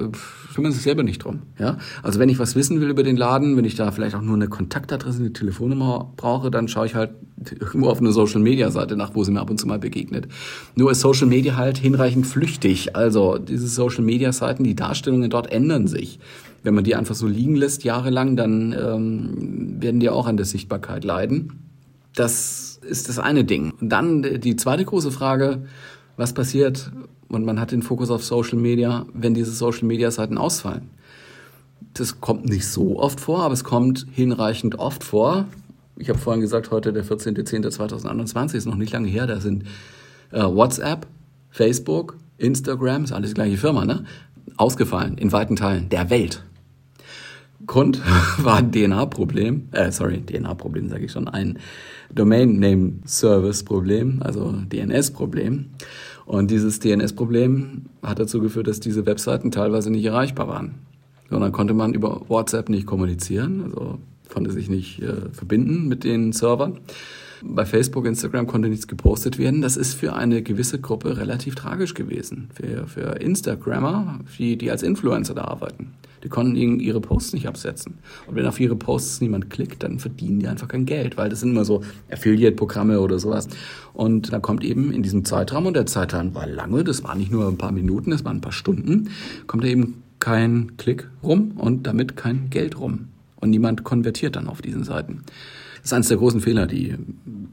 kümmern 0.56 0.72
sich 0.72 0.82
selber 0.82 1.04
nicht 1.04 1.24
drum. 1.24 1.44
Ja? 1.60 1.78
Also 2.02 2.20
wenn 2.20 2.30
ich 2.30 2.40
was 2.40 2.56
wissen 2.56 2.82
will 2.82 2.90
über 2.90 3.04
den 3.04 3.16
Laden, 3.16 3.56
wenn 3.58 3.66
ich 3.66 3.76
da 3.76 3.92
vielleicht 3.92 4.16
auch 4.16 4.22
nur 4.22 4.36
eine 4.36 4.48
Kontaktadresse, 4.48 5.20
eine 5.20 5.34
Telefonnummer 5.34 6.12
brauche, 6.18 6.50
dann 6.50 6.68
schaue 6.68 6.88
ich 6.88 6.96
halt 6.96 7.12
irgendwo 7.60 7.90
auf 7.90 8.00
eine 8.00 8.12
Social-Media-Seite 8.12 8.98
nach, 8.98 9.16
wo 9.16 9.24
sie 9.24 9.32
mir 9.32 9.40
ab 9.40 9.50
und 9.50 9.60
zu 9.60 9.68
mal 9.68 9.80
begegnet. 9.80 10.28
Nur 10.76 10.92
ist 10.92 11.00
Social 11.02 11.28
Media 11.28 11.56
halt 11.56 11.78
hinreichend 11.78 12.28
flüchtig. 12.28 12.96
Also 12.96 13.38
diese 13.38 13.68
Social-Media-Seiten, 13.68 14.64
die 14.64 14.76
Darstellungen 14.76 15.30
dort 15.30 15.52
ändern 15.52 15.88
sich. 15.88 16.20
Wenn 16.64 16.76
man 16.76 16.84
die 16.84 16.96
einfach 16.96 17.16
so 17.16 17.28
liegen 17.28 17.56
lässt 17.56 17.84
jahrelang, 17.84 18.36
dann 18.36 18.74
ähm, 18.74 19.82
werden 19.82 20.00
die 20.00 20.10
auch 20.10 20.28
an 20.28 20.38
der 20.38 20.46
Sichtbarkeit 20.46 21.04
leiden. 21.04 21.60
Das 22.16 22.80
ist 22.84 23.10
das 23.10 23.20
eine 23.20 23.44
Ding. 23.44 23.74
Und 23.80 23.90
dann 23.90 24.24
die 24.42 24.56
zweite 24.56 24.84
große 24.84 25.12
Frage, 25.12 25.64
was 26.18 26.34
passiert, 26.34 26.92
und 27.30 27.46
man 27.46 27.60
hat 27.60 27.72
den 27.72 27.84
Fokus 27.84 28.10
auf 28.10 28.26
Social 28.26 28.58
Media, 28.58 29.06
wenn 29.14 29.34
diese 29.34 29.52
Social 29.52 29.86
Media 29.86 30.12
Seiten 30.12 30.38
ausfallen. 30.38 30.90
Das 31.94 32.20
kommt 32.20 32.46
nicht 32.46 32.68
so 32.68 33.00
oft 33.00 33.20
vor, 33.20 33.44
aber 33.44 33.54
es 33.54 33.64
kommt 33.64 34.06
hinreichend 34.12 34.80
oft 34.80 35.04
vor. 35.04 35.46
Ich 35.96 36.10
habe 36.10 36.20
vorhin 36.20 36.42
gesagt, 36.42 36.72
heute 36.72 36.92
der 36.92 37.06
14.10.2021 37.06 38.56
ist 38.56 38.66
noch 38.66 38.76
nicht 38.76 38.92
lange 38.92 39.08
her. 39.08 39.28
Da 39.28 39.40
sind 39.40 39.66
äh, 40.32 40.42
WhatsApp, 40.42 41.08
Facebook, 41.52 42.18
Instagram, 42.38 43.04
ist 43.04 43.12
alles 43.12 43.32
die 43.32 43.36
gleiche 43.36 43.58
Firma, 43.58 43.86
ne? 43.86 44.06
Ausgefallen 44.58 45.18
in 45.18 45.32
weiten 45.32 45.56
Teilen 45.56 45.90
der 45.90 46.10
Welt. 46.10 46.44
Grund 47.70 48.02
war 48.40 48.58
ein 48.58 48.72
DNA-Problem, 48.72 49.70
äh, 49.74 49.92
sorry, 49.92 50.22
DNA-Problem 50.22 50.90
sage 50.90 51.06
ich 51.06 51.12
schon, 51.12 51.28
ein 51.28 51.60
Domain 52.12 52.60
Name 52.60 52.94
Service 53.06 53.64
Problem, 53.64 54.24
also 54.24 54.52
DNS-Problem. 54.52 55.66
Und 56.26 56.50
dieses 56.50 56.80
DNS-Problem 56.80 57.86
hat 58.02 58.18
dazu 58.18 58.42
geführt, 58.42 58.68
dass 58.68 58.80
diese 58.80 59.06
Webseiten 59.06 59.52
teilweise 59.52 59.92
nicht 59.92 60.04
erreichbar 60.04 60.48
waren. 60.48 60.76
Sondern 61.30 61.52
konnte 61.52 61.76
man 61.76 61.94
über 61.94 62.28
WhatsApp 62.28 62.70
nicht 62.70 62.88
kommunizieren, 62.88 63.62
also 63.66 64.00
konnte 64.34 64.52
sich 64.52 64.68
nicht 64.68 65.04
äh, 65.04 65.30
verbinden 65.32 65.88
mit 65.88 66.04
den 66.04 66.32
Servern. 66.32 66.80
Bei 67.42 67.66
Facebook, 67.66 68.06
Instagram 68.06 68.48
konnte 68.48 68.70
nichts 68.70 68.88
gepostet 68.88 69.38
werden. 69.38 69.62
Das 69.62 69.78
ist 69.78 69.94
für 69.94 70.14
eine 70.14 70.42
gewisse 70.42 70.80
Gruppe 70.80 71.18
relativ 71.18 71.56
tragisch 71.56 71.94
gewesen. 71.94 72.50
Für, 72.54 72.88
für 72.88 73.22
Instagrammer, 73.22 74.20
die, 74.38 74.58
die 74.58 74.72
als 74.72 74.84
Influencer 74.84 75.34
da 75.34 75.46
arbeiten. 75.46 75.94
Die 76.24 76.30
konnten 76.30 76.80
ihre 76.80 77.00
Posts 77.00 77.34
nicht 77.34 77.48
absetzen. 77.48 78.00
Und 78.28 78.36
wenn 78.36 78.46
auf 78.46 78.60
ihre 78.60 78.76
Posts 78.76 79.22
niemand 79.22 79.50
klickt, 79.50 79.84
dann 79.84 80.00
verdienen 80.00 80.40
die 80.40 80.48
einfach 80.48 80.68
kein 80.68 80.86
Geld, 80.86 81.16
weil 81.18 81.30
das 81.30 81.40
sind 81.40 81.52
immer 81.52 81.64
so 81.64 81.82
Affiliate-Programme 82.12 83.00
oder 83.00 83.20
sowas. 83.20 83.48
Und 83.94 84.34
da 84.34 84.40
kommt 84.40 84.64
eben 84.64 84.92
in 84.92 85.02
diesem 85.02 85.24
Zeitraum, 85.24 85.66
und 85.66 85.76
der 85.76 85.86
Zeitraum 85.86 86.36
war 86.36 86.48
lange, 86.48 86.84
das 86.84 87.04
war 87.04 87.16
nicht 87.16 87.32
nur 87.32 87.48
ein 87.48 87.58
paar 87.58 87.72
Minuten, 87.72 88.12
das 88.12 88.26
waren 88.26 88.38
ein 88.38 88.42
paar 88.42 88.52
Stunden, 88.52 89.12
kommt 89.48 89.64
eben 89.64 90.04
kein 90.20 90.76
Klick 90.76 91.10
rum 91.24 91.52
und 91.56 91.88
damit 91.88 92.18
kein 92.18 92.50
Geld 92.50 92.78
rum. 92.78 93.08
Und 93.38 93.52
niemand 93.52 93.86
konvertiert 93.86 94.36
dann 94.36 94.48
auf 94.48 94.62
diesen 94.62 94.84
Seiten. 94.84 95.24
Das 95.82 95.92
ist 95.92 95.94
eines 95.94 96.08
der 96.10 96.18
großen 96.18 96.42
Fehler, 96.42 96.68
die, 96.68 96.96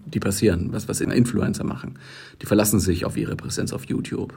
die 0.06 0.20
passieren, 0.20 0.68
was, 0.72 0.88
was 0.88 1.00
Influencer 1.00 1.64
machen. 1.64 1.98
Die 2.42 2.46
verlassen 2.46 2.80
sich 2.80 3.04
auf 3.04 3.16
ihre 3.16 3.36
Präsenz 3.36 3.72
auf 3.72 3.84
YouTube 3.84 4.34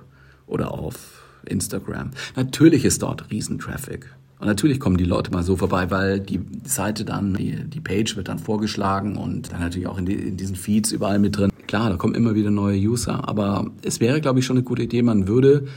oder 0.47 0.71
auf 0.71 1.23
Instagram. 1.45 2.11
Natürlich 2.35 2.85
ist 2.85 3.01
dort 3.01 3.29
Riesentraffic. 3.31 4.07
Und 4.39 4.47
natürlich 4.47 4.79
kommen 4.79 4.97
die 4.97 5.05
Leute 5.05 5.31
mal 5.31 5.43
so 5.43 5.57
vorbei, 5.57 5.91
weil 5.91 6.21
die 6.21 6.39
Seite 6.63 7.03
dann, 7.03 7.33
die, 7.33 7.65
die 7.65 7.81
Page 7.81 8.15
wird 8.15 8.29
dann 8.29 8.39
vorgeschlagen 8.39 9.17
und 9.17 9.51
dann 9.51 9.59
natürlich 9.59 9.87
auch 9.87 9.97
in, 9.97 10.05
die, 10.05 10.13
in 10.13 10.37
diesen 10.37 10.55
Feeds 10.55 10.93
überall 10.93 11.19
mit 11.19 11.37
drin. 11.37 11.51
Klar, 11.67 11.89
da 11.89 11.97
kommen 11.97 12.15
immer 12.15 12.35
wieder 12.35 12.49
neue 12.49 12.79
User, 12.79 13.27
aber 13.27 13.69
es 13.81 13.99
wäre, 13.99 14.21
glaube 14.21 14.39
ich, 14.39 14.45
schon 14.45 14.55
eine 14.55 14.63
gute 14.63 14.83
Idee, 14.83 15.01
man 15.01 15.27
würde 15.27 15.67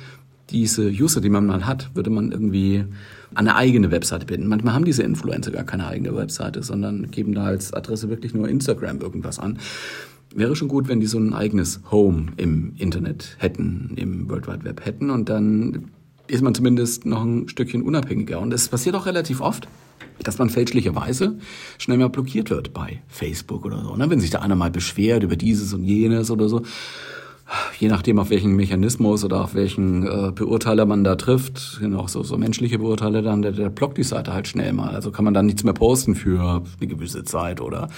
diese 0.50 0.88
User, 0.88 1.20
die 1.20 1.28
man 1.28 1.44
mal 1.44 1.66
hat, 1.66 1.90
würde 1.94 2.10
man 2.10 2.30
irgendwie 2.30 2.84
an 3.34 3.48
eine 3.48 3.56
eigene 3.56 3.90
Webseite 3.90 4.26
binden. 4.26 4.48
Manchmal 4.48 4.74
haben 4.74 4.84
diese 4.84 5.02
Influencer 5.02 5.50
gar 5.50 5.64
keine 5.64 5.86
eigene 5.86 6.14
Webseite, 6.16 6.62
sondern 6.62 7.10
geben 7.10 7.34
da 7.34 7.44
als 7.44 7.72
Adresse 7.72 8.08
wirklich 8.08 8.34
nur 8.34 8.48
Instagram 8.48 9.00
irgendwas 9.00 9.38
an. 9.38 9.58
Wäre 10.34 10.56
schon 10.56 10.68
gut, 10.68 10.88
wenn 10.88 11.00
die 11.00 11.06
so 11.06 11.18
ein 11.18 11.34
eigenes 11.34 11.80
Home 11.90 12.26
im 12.36 12.72
Internet 12.78 13.36
hätten, 13.38 13.92
im 13.96 14.30
World 14.30 14.46
Wide 14.46 14.64
Web 14.64 14.84
hätten 14.84 15.10
und 15.10 15.28
dann 15.28 15.90
ist 16.26 16.42
man 16.42 16.54
zumindest 16.54 17.04
noch 17.04 17.22
ein 17.24 17.48
Stückchen 17.48 17.82
unabhängiger. 17.82 18.40
Und 18.40 18.54
es 18.54 18.68
passiert 18.68 18.94
auch 18.94 19.06
relativ 19.06 19.40
oft, 19.40 19.68
dass 20.22 20.38
man 20.38 20.48
fälschlicherweise 20.50 21.38
schnell 21.78 21.98
mal 21.98 22.08
blockiert 22.08 22.48
wird 22.50 22.72
bei 22.72 23.02
Facebook 23.08 23.64
oder 23.64 23.82
so. 23.82 23.96
Ne? 23.96 24.08
Wenn 24.08 24.20
sich 24.20 24.30
da 24.30 24.40
einer 24.40 24.54
mal 24.54 24.70
beschwert 24.70 25.22
über 25.22 25.36
dieses 25.36 25.74
und 25.74 25.84
jenes 25.84 26.30
oder 26.30 26.48
so 26.48 26.62
je 27.78 27.88
nachdem, 27.88 28.18
auf 28.18 28.30
welchen 28.30 28.54
Mechanismus 28.54 29.24
oder 29.24 29.42
auf 29.42 29.54
welchen 29.54 30.06
äh, 30.06 30.32
Beurteiler 30.32 30.86
man 30.86 31.04
da 31.04 31.16
trifft, 31.16 31.80
auch 31.96 32.08
so, 32.08 32.22
so 32.22 32.38
menschliche 32.38 32.78
Beurteiler 32.78 33.22
dann, 33.22 33.42
der, 33.42 33.52
der 33.52 33.70
blockt 33.70 33.98
die 33.98 34.02
Seite 34.02 34.32
halt 34.32 34.48
schnell 34.48 34.72
mal. 34.72 34.94
Also 34.94 35.10
kann 35.10 35.24
man 35.24 35.34
dann 35.34 35.46
nichts 35.46 35.64
mehr 35.64 35.72
posten 35.72 36.14
für 36.14 36.62
eine 36.80 36.88
gewisse 36.88 37.24
Zeit 37.24 37.60
oder 37.60 37.88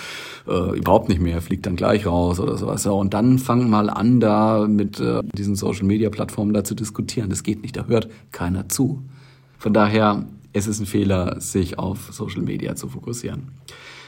äh, 0.49 0.77
überhaupt 0.77 1.09
nicht 1.09 1.21
mehr, 1.21 1.40
fliegt 1.40 1.67
dann 1.67 1.77
gleich 1.77 2.07
raus 2.07 2.40
oder 2.40 2.57
sowas. 2.57 2.85
Ja, 2.85 2.93
und 2.93 3.14
dann 3.14 3.38
fangen 3.38 3.71
mal 3.71 3.90
an, 3.90 4.21
da 4.21 4.67
mit 4.67 5.01
äh, 5.01 5.23
diesen 5.37 5.55
Social-Media-Plattformen 5.55 6.53
da 6.53 6.64
zu 6.64 6.75
diskutieren. 6.75 7.31
Das 7.31 7.43
geht 7.43 7.62
nicht, 7.62 7.77
da 7.77 7.87
hört 7.87 8.09
keiner 8.33 8.69
zu. 8.69 9.03
Von 9.59 9.73
daher, 9.73 10.27
es 10.53 10.67
ist 10.67 10.81
ein 10.81 10.87
Fehler, 10.87 11.40
sich 11.40 11.79
auf 11.79 12.11
Social 12.12 12.43
Media 12.43 12.75
zu 12.77 12.88
fokussieren. 12.88 13.49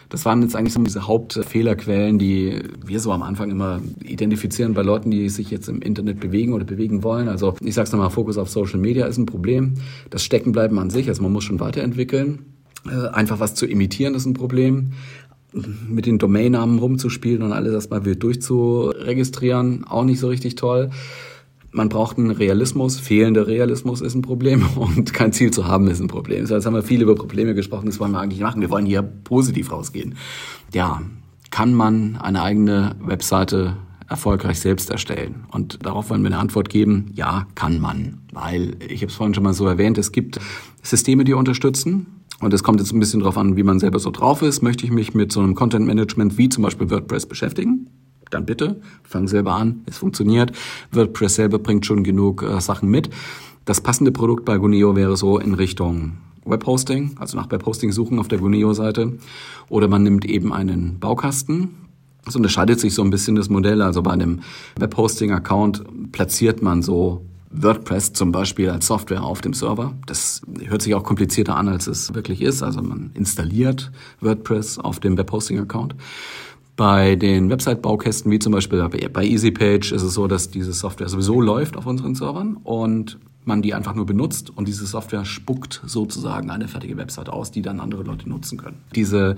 Das 0.09 0.25
waren 0.25 0.42
jetzt 0.42 0.55
eigentlich 0.55 0.73
so 0.73 0.83
diese 0.83 1.07
Hauptfehlerquellen, 1.07 2.19
die 2.19 2.62
wir 2.85 3.01
so 3.01 3.12
am 3.12 3.23
Anfang 3.23 3.51
immer 3.51 3.81
identifizieren 4.05 4.75
bei 4.75 4.83
Leuten, 4.83 5.11
die 5.11 5.29
sich 5.29 5.51
jetzt 5.51 5.69
im 5.69 5.83
Internet 5.83 6.21
bewegen 6.21 6.53
oder 6.53 6.64
bewegen 6.64 7.03
wollen. 7.03 7.29
Also 7.29 7.55
ich 7.61 7.75
sage 7.75 7.87
es 7.87 7.92
nochmal, 7.92 8.11
Fokus 8.11 8.38
auf 8.38 8.49
Social 8.49 8.79
Media 8.79 9.07
ist 9.07 9.19
ein 9.19 9.27
Problem. 9.27 9.75
Das 10.11 10.23
Steckenbleiben 10.23 10.79
an 10.79 10.90
sich, 10.90 11.09
also 11.09 11.23
man 11.23 11.33
muss 11.33 11.45
schon 11.45 11.61
weiterentwickeln. 11.61 12.47
Äh, 12.87 13.09
einfach 13.09 13.40
was 13.40 13.55
zu 13.55 13.66
imitieren 13.66 14.14
ist 14.14 14.27
ein 14.27 14.35
Problem 14.35 14.92
mit 15.88 16.07
den 16.07 16.19
Domainnamen 16.19 16.79
rumzuspielen 16.79 17.42
und 17.42 17.53
alles 17.53 17.73
erstmal 17.73 18.05
wild 18.05 18.23
durchzuregistrieren, 18.23 19.85
auch 19.85 20.05
nicht 20.05 20.21
so 20.21 20.29
richtig 20.29 20.55
toll 20.57 20.90
man 21.77 21.89
braucht 21.89 22.19
einen 22.19 22.31
Realismus. 22.31 22.99
Fehlender 22.99 23.47
Realismus 23.47 24.01
ist 24.01 24.15
ein 24.15 24.23
Problem 24.23 24.67
und 24.77 25.12
kein 25.12 25.33
Ziel 25.33 25.51
zu 25.51 25.67
haben 25.67 25.89
ist 25.89 26.01
ein 26.01 26.09
Problem. 26.09 26.47
So, 26.47 26.55
jetzt 26.55 26.67
haben 26.67 26.75
wir 26.75 26.83
viel 26.83 27.03
über 27.03 27.15
Probleme 27.15 27.55
gesprochen, 27.55 27.87
das 27.87 28.01
wollen 28.01 28.12
wir 28.12 28.21
eigentlich 28.21 28.41
machen. 28.41 28.61
Wir 28.61 28.71
wollen 28.71 28.87
hier 28.87 29.03
positiv 29.03 29.71
rausgehen. 29.71 30.17
Ja, 30.73 31.03
kann 31.51 31.75
man 31.75 32.17
eine 32.17 32.43
eigene 32.43 32.97
Webseite 33.01 33.77
erfolgreich 34.09 34.59
selbst 34.59 34.91
erstellen? 34.91 35.45
Und 35.51 35.85
darauf 35.85 36.11
wollen 36.11 36.23
wir 36.23 36.29
eine 36.29 36.39
Antwort 36.39 36.69
geben. 36.69 37.12
Ja, 37.15 37.47
kann 37.55 37.81
man. 37.81 38.19
Weil, 38.33 38.77
ich 38.81 39.03
habe 39.03 39.11
es 39.11 39.15
vorhin 39.15 39.35
schon 39.35 39.45
mal 39.45 39.55
so 39.55 39.67
erwähnt, 39.67 39.99
es 39.99 40.12
gibt 40.12 40.41
Systeme, 40.83 41.25
die 41.25 41.35
unterstützen. 41.35 42.07
Und 42.41 42.53
es 42.53 42.62
kommt 42.62 42.81
jetzt 42.81 42.93
ein 42.93 43.01
bisschen 43.01 43.21
darauf 43.21 43.39
an, 43.39 43.57
wie 43.57 43.62
man 43.62 43.79
selber 43.79 43.99
so 43.99 44.11
drauf 44.11 44.43
ist. 44.43 44.62
Möchte 44.62 44.85
ich 44.85 44.93
mich 44.93 45.15
mit 45.15 45.33
so 45.33 45.41
einem 45.41 45.55
Content 45.55 45.87
Management 45.87 46.37
wie 46.37 46.51
zum 46.51 46.65
Beispiel 46.65 46.91
WordPress 46.91 47.27
beschäftigen? 47.27 47.89
Dann 48.31 48.47
bitte, 48.47 48.81
fang 49.03 49.29
selber 49.29 49.55
an, 49.55 49.83
es 49.87 49.99
funktioniert. 49.99 50.53
WordPress 50.93 51.37
selber 51.37 51.59
bringt 51.59 51.87
schon 51.87 52.05
genug 52.05 52.43
äh, 52.43 52.61
Sachen 52.61 52.91
mit. 52.91 53.11
Das 53.65 53.81
passende 53.81 54.12
Produkt 54.12 54.45
bei 54.45 54.59
Guneo 54.59 54.97
wäre 54.97 55.17
so 55.17 55.39
in 55.39 55.55
Richtung 55.55 56.19
Webhosting, 56.45 57.17
also 57.19 57.37
nach 57.37 57.51
Webhosting 57.51 57.93
suchen 57.93 58.19
auf 58.19 58.29
der 58.29 58.39
Guneo-Seite. 58.39 59.19
Oder 59.69 59.89
man 59.89 60.03
nimmt 60.03 60.25
eben 60.25 60.53
einen 60.53 60.99
Baukasten. 61.01 61.75
Es 62.27 62.37
unterscheidet 62.37 62.81
sich 62.81 62.95
so 62.95 63.03
ein 63.03 63.11
bisschen 63.11 63.37
das 63.37 63.49
Modell. 63.49 63.83
Also 63.83 64.03
bei 64.03 64.12
einem 64.12 64.41
Webhosting-Account 64.79 66.12
platziert 66.12 66.62
man 66.62 66.83
so 66.83 67.25
WordPress 67.51 68.12
zum 68.12 68.33
Beispiel 68.33 68.71
als 68.71 68.87
Software 68.87 69.23
auf 69.23 69.41
dem 69.41 69.55
Server. 69.55 69.95
Das 70.07 70.43
hört 70.65 70.83
sich 70.83 70.95
auch 70.95 71.05
komplizierter 71.05 71.57
an, 71.57 71.69
als 71.69 71.87
es 71.87 72.15
wirklich 72.15 72.43
ist. 72.43 72.62
Also 72.62 72.83
man 72.83 73.11
installiert 73.15 73.91
WordPress 74.21 74.79
auf 74.79 75.01
dem 75.01 75.17
Webhosting-Account. 75.17 75.95
Bei 76.77 77.17
den 77.17 77.49
Website-Baukästen, 77.49 78.31
wie 78.31 78.39
zum 78.39 78.53
Beispiel 78.53 78.87
bei 78.89 79.25
EasyPage, 79.25 79.93
ist 79.93 80.03
es 80.03 80.12
so, 80.12 80.27
dass 80.27 80.51
diese 80.51 80.75
Software 80.75 81.09
sowieso 81.09 81.41
läuft 81.41 81.77
auf 81.77 81.87
unseren 81.87 82.15
Servern 82.15 82.59
und 82.62 83.19
man 83.47 83.62
die 83.62 83.75
einfach 83.75 83.95
nur 83.95 84.07
benutzt 84.07 84.51
und 84.55 84.69
diese 84.69 84.87
Software 84.87 85.25
spuckt 85.25 85.81
sozusagen 85.87 86.51
eine 86.51 86.69
fertige 86.69 86.97
Website 86.97 87.29
aus, 87.29 87.51
die 87.51 87.62
dann 87.62 87.81
andere 87.81 88.03
Leute 88.03 88.29
nutzen 88.29 88.59
können. 88.59 88.79
Diese 88.95 89.37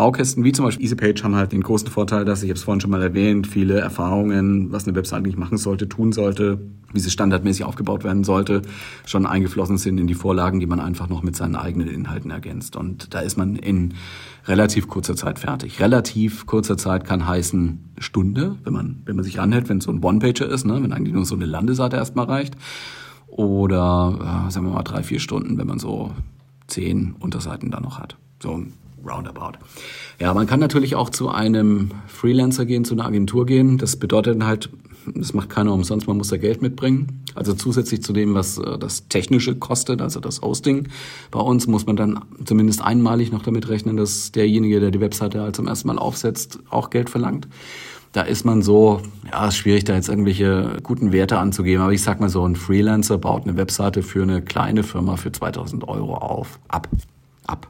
Baukästen 0.00 0.44
wie 0.44 0.52
zum 0.52 0.64
Beispiel 0.64 0.86
EasyPage 0.86 1.22
haben 1.24 1.34
halt 1.34 1.52
den 1.52 1.62
großen 1.62 1.88
Vorteil, 1.88 2.24
dass 2.24 2.42
ich 2.42 2.48
habe 2.48 2.56
es 2.56 2.62
vorhin 2.62 2.80
schon 2.80 2.90
mal 2.90 3.02
erwähnt, 3.02 3.46
viele 3.46 3.78
Erfahrungen, 3.78 4.72
was 4.72 4.86
eine 4.86 4.96
Website 4.96 5.18
eigentlich 5.18 5.36
machen 5.36 5.58
sollte, 5.58 5.90
tun 5.90 6.12
sollte, 6.12 6.58
wie 6.94 7.00
sie 7.00 7.10
standardmäßig 7.10 7.64
aufgebaut 7.64 8.02
werden 8.02 8.24
sollte, 8.24 8.62
schon 9.04 9.26
eingeflossen 9.26 9.76
sind 9.76 10.00
in 10.00 10.06
die 10.06 10.14
Vorlagen, 10.14 10.58
die 10.58 10.64
man 10.64 10.80
einfach 10.80 11.10
noch 11.10 11.22
mit 11.22 11.36
seinen 11.36 11.54
eigenen 11.54 11.86
Inhalten 11.86 12.30
ergänzt. 12.30 12.76
Und 12.76 13.12
da 13.12 13.20
ist 13.20 13.36
man 13.36 13.56
in 13.56 13.92
relativ 14.46 14.88
kurzer 14.88 15.16
Zeit 15.16 15.38
fertig. 15.38 15.80
Relativ 15.80 16.46
kurzer 16.46 16.78
Zeit 16.78 17.04
kann 17.04 17.28
heißen 17.28 17.90
Stunde, 17.98 18.56
wenn 18.64 18.72
man, 18.72 19.02
wenn 19.04 19.16
man 19.16 19.24
sich 19.26 19.36
ranhält, 19.36 19.68
wenn 19.68 19.78
es 19.78 19.84
so 19.84 19.92
ein 19.92 20.02
One-Pager 20.02 20.48
ist, 20.48 20.64
ne, 20.64 20.82
wenn 20.82 20.94
eigentlich 20.94 21.12
nur 21.12 21.26
so 21.26 21.34
eine 21.34 21.44
Landeseite 21.44 21.96
erstmal 21.96 22.24
reicht. 22.24 22.56
Oder 23.26 24.46
äh, 24.48 24.50
sagen 24.50 24.64
wir 24.64 24.72
mal 24.72 24.82
drei, 24.82 25.02
vier 25.02 25.20
Stunden, 25.20 25.58
wenn 25.58 25.66
man 25.66 25.78
so 25.78 26.12
zehn 26.68 27.16
Unterseiten 27.20 27.70
da 27.70 27.80
noch 27.80 27.98
hat. 27.98 28.16
So 28.42 28.64
roundabout. 29.06 29.58
Ja, 30.18 30.34
man 30.34 30.46
kann 30.46 30.60
natürlich 30.60 30.96
auch 30.96 31.10
zu 31.10 31.28
einem 31.28 31.90
Freelancer 32.06 32.66
gehen, 32.66 32.84
zu 32.84 32.94
einer 32.94 33.06
Agentur 33.06 33.46
gehen. 33.46 33.78
Das 33.78 33.96
bedeutet 33.96 34.42
halt, 34.44 34.70
das 35.06 35.32
macht 35.32 35.50
keiner 35.50 35.72
umsonst, 35.72 36.06
man 36.06 36.16
muss 36.16 36.28
da 36.28 36.36
Geld 36.36 36.62
mitbringen. 36.62 37.24
Also 37.34 37.54
zusätzlich 37.54 38.02
zu 38.02 38.12
dem, 38.12 38.34
was 38.34 38.58
äh, 38.58 38.78
das 38.78 39.08
Technische 39.08 39.56
kostet, 39.56 40.02
also 40.02 40.20
das 40.20 40.42
Hosting, 40.42 40.88
bei 41.30 41.40
uns 41.40 41.66
muss 41.66 41.86
man 41.86 41.96
dann 41.96 42.20
zumindest 42.44 42.82
einmalig 42.82 43.32
noch 43.32 43.42
damit 43.42 43.68
rechnen, 43.68 43.96
dass 43.96 44.32
derjenige, 44.32 44.80
der 44.80 44.90
die 44.90 45.00
Webseite 45.00 45.40
halt 45.40 45.56
zum 45.56 45.66
ersten 45.66 45.88
Mal 45.88 45.98
aufsetzt, 45.98 46.58
auch 46.70 46.90
Geld 46.90 47.10
verlangt. 47.10 47.48
Da 48.12 48.22
ist 48.22 48.44
man 48.44 48.60
so, 48.60 49.02
ja, 49.30 49.46
ist 49.46 49.56
schwierig, 49.56 49.84
da 49.84 49.94
jetzt 49.94 50.08
irgendwelche 50.08 50.78
guten 50.82 51.12
Werte 51.12 51.38
anzugeben. 51.38 51.82
Aber 51.82 51.92
ich 51.92 52.02
sag 52.02 52.18
mal 52.18 52.28
so, 52.28 52.44
ein 52.44 52.56
Freelancer 52.56 53.18
baut 53.18 53.44
eine 53.44 53.56
Webseite 53.56 54.02
für 54.02 54.24
eine 54.24 54.42
kleine 54.42 54.82
Firma 54.82 55.16
für 55.16 55.30
2000 55.30 55.86
Euro 55.86 56.14
auf. 56.16 56.58
Ab. 56.66 56.88
Ab. 57.46 57.68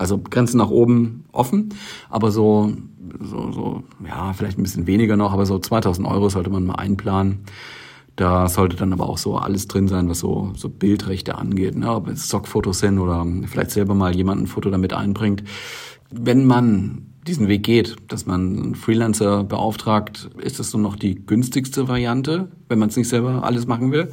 Also 0.00 0.16
Grenzen 0.16 0.56
nach 0.56 0.70
oben 0.70 1.24
offen, 1.30 1.74
aber 2.08 2.30
so, 2.30 2.72
so, 3.20 3.52
so, 3.52 3.82
ja, 4.06 4.32
vielleicht 4.32 4.58
ein 4.58 4.62
bisschen 4.62 4.86
weniger 4.86 5.14
noch, 5.14 5.34
aber 5.34 5.44
so 5.44 5.58
2000 5.58 6.08
Euro 6.08 6.30
sollte 6.30 6.48
man 6.48 6.64
mal 6.64 6.76
einplanen. 6.76 7.40
Da 8.16 8.48
sollte 8.48 8.76
dann 8.76 8.94
aber 8.94 9.10
auch 9.10 9.18
so 9.18 9.36
alles 9.36 9.68
drin 9.68 9.88
sein, 9.88 10.08
was 10.08 10.20
so, 10.20 10.52
so 10.56 10.70
Bildrechte 10.70 11.36
angeht, 11.36 11.76
ne? 11.76 11.94
ob 11.94 12.08
es 12.08 12.26
Stockfotos 12.26 12.78
sind 12.78 12.98
oder 12.98 13.26
vielleicht 13.46 13.72
selber 13.72 13.94
mal 13.94 14.16
jemand 14.16 14.40
ein 14.40 14.46
Foto 14.46 14.70
damit 14.70 14.94
einbringt. 14.94 15.44
Wenn 16.10 16.46
man 16.46 17.06
diesen 17.26 17.48
Weg 17.48 17.62
geht, 17.62 17.96
dass 18.08 18.24
man 18.24 18.56
einen 18.56 18.74
Freelancer 18.76 19.44
beauftragt, 19.44 20.30
ist 20.38 20.58
das 20.58 20.70
so 20.70 20.78
noch 20.78 20.96
die 20.96 21.26
günstigste 21.26 21.88
Variante, 21.88 22.48
wenn 22.68 22.78
man 22.78 22.88
es 22.88 22.96
nicht 22.96 23.08
selber 23.08 23.44
alles 23.44 23.66
machen 23.66 23.92
will. 23.92 24.10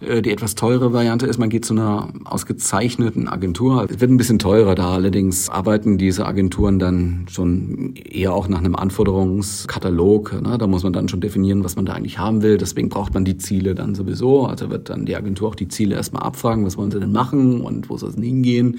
Äh, 0.00 0.22
die 0.22 0.30
etwas 0.30 0.54
teure 0.54 0.92
Variante 0.92 1.26
ist, 1.26 1.38
man 1.38 1.48
geht 1.48 1.64
zu 1.64 1.74
einer 1.74 2.08
ausgezeichneten 2.24 3.28
Agentur. 3.28 3.86
Es 3.90 4.00
wird 4.00 4.10
ein 4.10 4.16
bisschen 4.16 4.38
teurer 4.38 4.74
da. 4.74 4.94
Allerdings 4.94 5.48
arbeiten 5.48 5.98
diese 5.98 6.26
Agenturen 6.26 6.78
dann 6.78 7.26
schon 7.30 7.94
eher 7.94 8.32
auch 8.32 8.48
nach 8.48 8.58
einem 8.58 8.76
Anforderungskatalog. 8.76 10.40
Ne? 10.42 10.58
Da 10.58 10.66
muss 10.66 10.84
man 10.84 10.92
dann 10.92 11.08
schon 11.08 11.20
definieren, 11.20 11.64
was 11.64 11.76
man 11.76 11.84
da 11.84 11.94
eigentlich 11.94 12.18
haben 12.18 12.42
will. 12.42 12.58
Deswegen 12.58 12.88
braucht 12.88 13.14
man 13.14 13.24
die 13.24 13.38
Ziele 13.38 13.74
dann 13.74 13.94
sowieso. 13.94 14.46
Also 14.46 14.70
wird 14.70 14.90
dann 14.90 15.06
die 15.06 15.16
Agentur 15.16 15.48
auch 15.48 15.54
die 15.54 15.68
Ziele 15.68 15.96
erstmal 15.96 16.22
abfragen, 16.22 16.64
was 16.64 16.76
wollen 16.76 16.90
sie 16.90 17.00
denn 17.00 17.12
machen 17.12 17.60
und 17.60 17.90
wo 17.90 17.96
soll 17.96 18.10
es 18.10 18.14
denn 18.14 18.24
hingehen. 18.24 18.78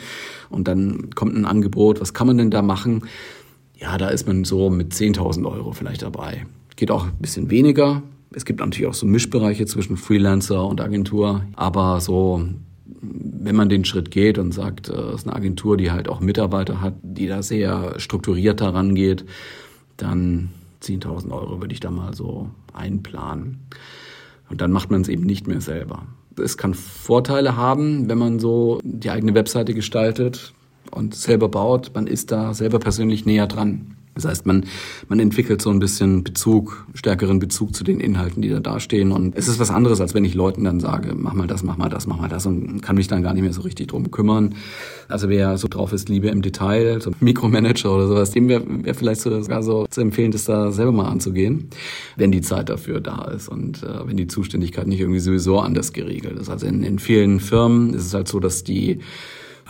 Und 0.49 0.67
dann 0.67 1.09
kommt 1.15 1.35
ein 1.35 1.45
Angebot, 1.45 2.01
was 2.01 2.13
kann 2.13 2.27
man 2.27 2.37
denn 2.37 2.51
da 2.51 2.61
machen? 2.61 3.03
Ja, 3.77 3.97
da 3.97 4.09
ist 4.09 4.27
man 4.27 4.43
so 4.43 4.69
mit 4.69 4.93
10.000 4.93 5.49
Euro 5.49 5.71
vielleicht 5.71 6.01
dabei. 6.01 6.45
Geht 6.75 6.91
auch 6.91 7.05
ein 7.05 7.17
bisschen 7.19 7.49
weniger, 7.49 8.03
es 8.31 8.45
gibt 8.45 8.59
natürlich 8.59 8.87
auch 8.87 8.93
so 8.93 9.05
Mischbereiche 9.05 9.65
zwischen 9.65 9.97
Freelancer 9.97 10.65
und 10.65 10.81
Agentur, 10.81 11.45
aber 11.55 11.99
so 11.99 12.43
wenn 13.01 13.55
man 13.55 13.69
den 13.69 13.85
Schritt 13.85 14.11
geht 14.11 14.37
und 14.37 14.51
sagt, 14.51 14.89
äh, 14.89 14.93
es 14.93 15.21
ist 15.21 15.27
eine 15.27 15.35
Agentur, 15.35 15.77
die 15.77 15.91
halt 15.91 16.09
auch 16.09 16.19
Mitarbeiter 16.19 16.81
hat, 16.81 16.95
die 17.01 17.27
da 17.27 17.41
sehr 17.41 17.99
strukturiert 17.99 18.61
daran 18.61 18.95
geht, 18.95 19.25
dann 19.97 20.49
10.000 20.81 21.31
Euro 21.31 21.61
würde 21.61 21.73
ich 21.73 21.79
da 21.79 21.91
mal 21.91 22.13
so 22.13 22.49
einplanen. 22.73 23.59
Und 24.49 24.61
dann 24.61 24.71
macht 24.71 24.91
man 24.91 25.01
es 25.01 25.07
eben 25.07 25.23
nicht 25.23 25.47
mehr 25.47 25.61
selber. 25.61 26.07
Es 26.41 26.57
kann 26.57 26.73
Vorteile 26.73 27.55
haben, 27.55 28.09
wenn 28.09 28.17
man 28.17 28.39
so 28.39 28.79
die 28.83 29.09
eigene 29.09 29.33
Webseite 29.33 29.73
gestaltet 29.73 30.53
und 30.91 31.13
selber 31.13 31.49
baut. 31.49 31.91
Man 31.93 32.07
ist 32.07 32.31
da 32.31 32.53
selber 32.53 32.79
persönlich 32.79 33.25
näher 33.25 33.47
dran. 33.47 33.95
Das 34.19 34.29
heißt, 34.29 34.45
man, 34.45 34.65
man 35.07 35.19
entwickelt 35.19 35.61
so 35.61 35.69
ein 35.69 35.79
bisschen 35.79 36.23
Bezug, 36.23 36.85
stärkeren 36.93 37.39
Bezug 37.39 37.73
zu 37.73 37.83
den 37.83 37.99
Inhalten, 38.01 38.41
die 38.41 38.49
da 38.49 38.59
dastehen. 38.59 39.11
Und 39.11 39.35
es 39.37 39.47
ist 39.47 39.59
was 39.59 39.71
anderes, 39.71 40.01
als 40.01 40.13
wenn 40.13 40.25
ich 40.25 40.33
Leuten 40.33 40.65
dann 40.65 40.79
sage, 40.81 41.13
mach 41.15 41.33
mal 41.33 41.47
das, 41.47 41.63
mach 41.63 41.77
mal 41.77 41.89
das, 41.89 42.05
mach 42.05 42.19
mal 42.19 42.27
das 42.27 42.45
und 42.45 42.81
kann 42.81 42.97
mich 42.97 43.07
dann 43.07 43.23
gar 43.23 43.33
nicht 43.33 43.43
mehr 43.43 43.53
so 43.53 43.61
richtig 43.61 43.87
drum 43.87 44.11
kümmern. 44.11 44.55
Also 45.07 45.29
wer 45.29 45.57
so 45.57 45.67
drauf 45.69 45.93
ist, 45.93 46.09
Liebe 46.09 46.27
im 46.27 46.41
Detail, 46.41 46.99
so 47.01 47.11
Mikromanager 47.21 47.95
oder 47.95 48.07
sowas, 48.07 48.31
dem 48.31 48.49
wäre 48.49 48.63
wär 48.67 48.93
vielleicht 48.93 49.21
sogar 49.21 49.63
so 49.63 49.87
zu 49.89 50.01
empfehlen, 50.01 50.31
das 50.31 50.43
da 50.43 50.71
selber 50.71 50.91
mal 50.91 51.07
anzugehen, 51.07 51.69
wenn 52.17 52.31
die 52.31 52.41
Zeit 52.41 52.69
dafür 52.69 52.99
da 52.99 53.23
ist 53.25 53.47
und 53.47 53.83
äh, 53.83 54.07
wenn 54.07 54.17
die 54.17 54.27
Zuständigkeit 54.27 54.87
nicht 54.87 54.99
irgendwie 54.99 55.19
sowieso 55.19 55.59
anders 55.59 55.93
geregelt 55.93 56.37
ist. 56.37 56.49
Also 56.49 56.65
in, 56.65 56.83
in 56.83 56.99
vielen 56.99 57.39
Firmen 57.39 57.93
ist 57.93 58.05
es 58.05 58.13
halt 58.13 58.27
so, 58.27 58.39
dass 58.39 58.63
die 58.63 58.99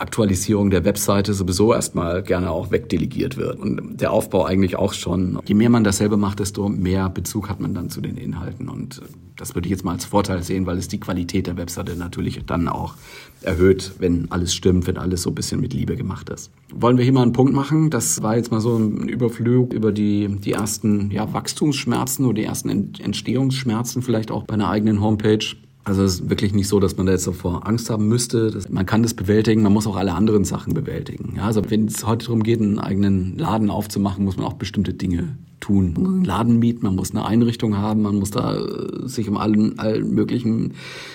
Aktualisierung 0.00 0.70
der 0.70 0.84
Webseite 0.84 1.34
sowieso 1.34 1.74
erstmal 1.74 2.22
gerne 2.22 2.50
auch 2.50 2.70
wegdelegiert 2.70 3.36
wird. 3.36 3.58
Und 3.58 4.00
der 4.00 4.12
Aufbau 4.12 4.44
eigentlich 4.44 4.76
auch 4.76 4.92
schon. 4.92 5.38
Je 5.44 5.54
mehr 5.54 5.70
man 5.70 5.84
dasselbe 5.84 6.16
macht, 6.16 6.40
desto 6.40 6.68
mehr 6.68 7.08
Bezug 7.08 7.48
hat 7.48 7.60
man 7.60 7.74
dann 7.74 7.90
zu 7.90 8.00
den 8.00 8.16
Inhalten. 8.16 8.68
Und 8.68 9.00
das 9.36 9.54
würde 9.54 9.66
ich 9.66 9.70
jetzt 9.70 9.84
mal 9.84 9.92
als 9.92 10.04
Vorteil 10.04 10.42
sehen, 10.42 10.66
weil 10.66 10.78
es 10.78 10.88
die 10.88 11.00
Qualität 11.00 11.46
der 11.46 11.56
Webseite 11.56 11.96
natürlich 11.96 12.44
dann 12.46 12.68
auch 12.68 12.94
erhöht, 13.42 13.92
wenn 13.98 14.30
alles 14.30 14.54
stimmt, 14.54 14.86
wenn 14.86 14.98
alles 14.98 15.22
so 15.22 15.30
ein 15.30 15.34
bisschen 15.34 15.60
mit 15.60 15.72
Liebe 15.72 15.96
gemacht 15.96 16.28
ist. 16.28 16.50
Wollen 16.72 16.98
wir 16.98 17.04
hier 17.04 17.12
mal 17.12 17.22
einen 17.22 17.32
Punkt 17.32 17.54
machen? 17.54 17.90
Das 17.90 18.22
war 18.22 18.36
jetzt 18.36 18.50
mal 18.50 18.60
so 18.60 18.76
ein 18.76 19.08
Überflug 19.08 19.72
über 19.72 19.92
die, 19.92 20.28
die 20.28 20.52
ersten 20.52 21.10
ja, 21.10 21.32
Wachstumsschmerzen 21.32 22.24
oder 22.24 22.34
die 22.34 22.44
ersten 22.44 22.68
Entstehungsschmerzen 22.68 24.02
vielleicht 24.02 24.30
auch 24.30 24.44
bei 24.44 24.54
einer 24.54 24.68
eigenen 24.68 25.00
Homepage. 25.00 25.44
Also 25.82 26.02
es 26.02 26.14
ist 26.20 26.30
wirklich 26.30 26.52
nicht 26.52 26.68
so, 26.68 26.78
dass 26.78 26.96
man 26.96 27.06
da 27.06 27.12
jetzt 27.12 27.26
davor 27.26 27.66
Angst 27.66 27.88
haben 27.88 28.06
müsste. 28.06 28.60
man 28.68 28.84
kann 28.84 29.02
das 29.02 29.14
bewältigen, 29.14 29.62
man 29.62 29.72
muss 29.72 29.86
auch 29.86 29.96
alle 29.96 30.14
anderen 30.14 30.44
Sachen 30.44 30.74
bewältigen. 30.74 31.34
Ja, 31.36 31.44
also 31.44 31.62
wenn 31.70 31.86
es 31.86 32.06
heute 32.06 32.26
darum 32.26 32.42
geht, 32.42 32.60
einen 32.60 32.78
eigenen 32.78 33.38
Laden 33.38 33.70
aufzumachen, 33.70 34.24
muss 34.24 34.36
man 34.36 34.46
auch 34.46 34.54
bestimmte 34.54 34.92
Dinge 34.92 35.38
tun. 35.58 35.94
Man 35.94 36.02
muss 36.02 36.14
einen 36.14 36.24
Laden 36.24 36.58
mieten, 36.58 36.84
man 36.84 36.96
muss 36.96 37.12
eine 37.12 37.24
Einrichtung 37.24 37.78
haben, 37.78 38.02
man 38.02 38.16
muss 38.16 38.30
da 38.30 38.56
äh, 38.56 39.08
sich 39.08 39.28
um 39.28 39.38
allen, 39.38 39.78
allen 39.78 40.14
möglichen 40.14 40.74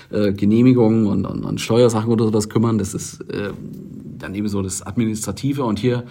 äh, 0.10 0.34
Genehmigungen 0.34 1.08
und, 1.08 1.26
und, 1.26 1.44
und 1.44 1.62
Steuersachen 1.62 2.12
oder 2.12 2.26
sowas 2.26 2.50
kümmern. 2.50 2.78
Das 2.78 2.94
ist 2.94 3.22
äh, 3.30 3.52
dann 4.18 4.34
eben 4.34 4.48
so 4.48 4.62
das 4.62 4.82
Administrative. 4.82 5.64
Und 5.64 5.80
hier 5.80 6.06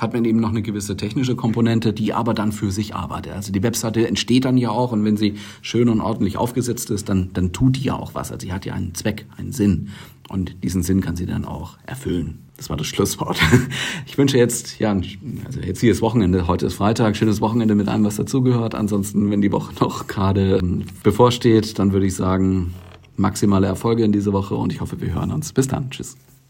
hat 0.00 0.14
man 0.14 0.24
eben 0.24 0.40
noch 0.40 0.48
eine 0.48 0.62
gewisse 0.62 0.96
technische 0.96 1.36
Komponente, 1.36 1.92
die 1.92 2.12
aber 2.14 2.34
dann 2.34 2.52
für 2.52 2.70
sich 2.70 2.94
arbeitet. 2.94 3.34
Also 3.34 3.52
die 3.52 3.62
Webseite 3.62 4.06
entsteht 4.08 4.46
dann 4.46 4.56
ja 4.56 4.70
auch 4.70 4.92
und 4.92 5.04
wenn 5.04 5.16
sie 5.16 5.34
schön 5.60 5.88
und 5.88 6.00
ordentlich 6.00 6.38
aufgesetzt 6.38 6.90
ist, 6.90 7.08
dann, 7.08 7.30
dann 7.34 7.52
tut 7.52 7.76
die 7.76 7.82
ja 7.82 7.94
auch 7.94 8.14
was. 8.14 8.32
Also 8.32 8.46
sie 8.46 8.52
hat 8.52 8.64
ja 8.64 8.72
einen 8.72 8.94
Zweck, 8.94 9.26
einen 9.36 9.52
Sinn. 9.52 9.90
Und 10.28 10.62
diesen 10.62 10.82
Sinn 10.82 11.00
kann 11.00 11.16
sie 11.16 11.26
dann 11.26 11.44
auch 11.44 11.76
erfüllen. 11.86 12.38
Das 12.56 12.70
war 12.70 12.76
das 12.76 12.86
Schlusswort. 12.86 13.38
Ich 14.06 14.18
wünsche 14.18 14.38
jetzt, 14.38 14.78
ja, 14.80 14.90
also 14.92 15.60
jetzt 15.60 15.80
hier 15.80 15.92
ist 15.92 16.02
Wochenende, 16.02 16.46
heute 16.46 16.66
ist 16.66 16.74
Freitag, 16.74 17.16
schönes 17.16 17.40
Wochenende 17.40 17.74
mit 17.74 17.88
allem, 17.88 18.04
was 18.04 18.16
dazugehört. 18.16 18.74
Ansonsten, 18.74 19.30
wenn 19.30 19.40
die 19.40 19.52
Woche 19.52 19.72
noch 19.80 20.06
gerade 20.06 20.58
ähm, 20.58 20.84
bevorsteht, 21.02 21.78
dann 21.78 21.92
würde 21.92 22.06
ich 22.06 22.14
sagen, 22.14 22.74
maximale 23.16 23.66
Erfolge 23.66 24.04
in 24.04 24.12
dieser 24.12 24.32
Woche 24.32 24.54
und 24.56 24.72
ich 24.72 24.80
hoffe, 24.80 25.00
wir 25.00 25.14
hören 25.14 25.30
uns. 25.30 25.52
Bis 25.52 25.68
dann. 25.68 25.90
Tschüss. 25.90 26.16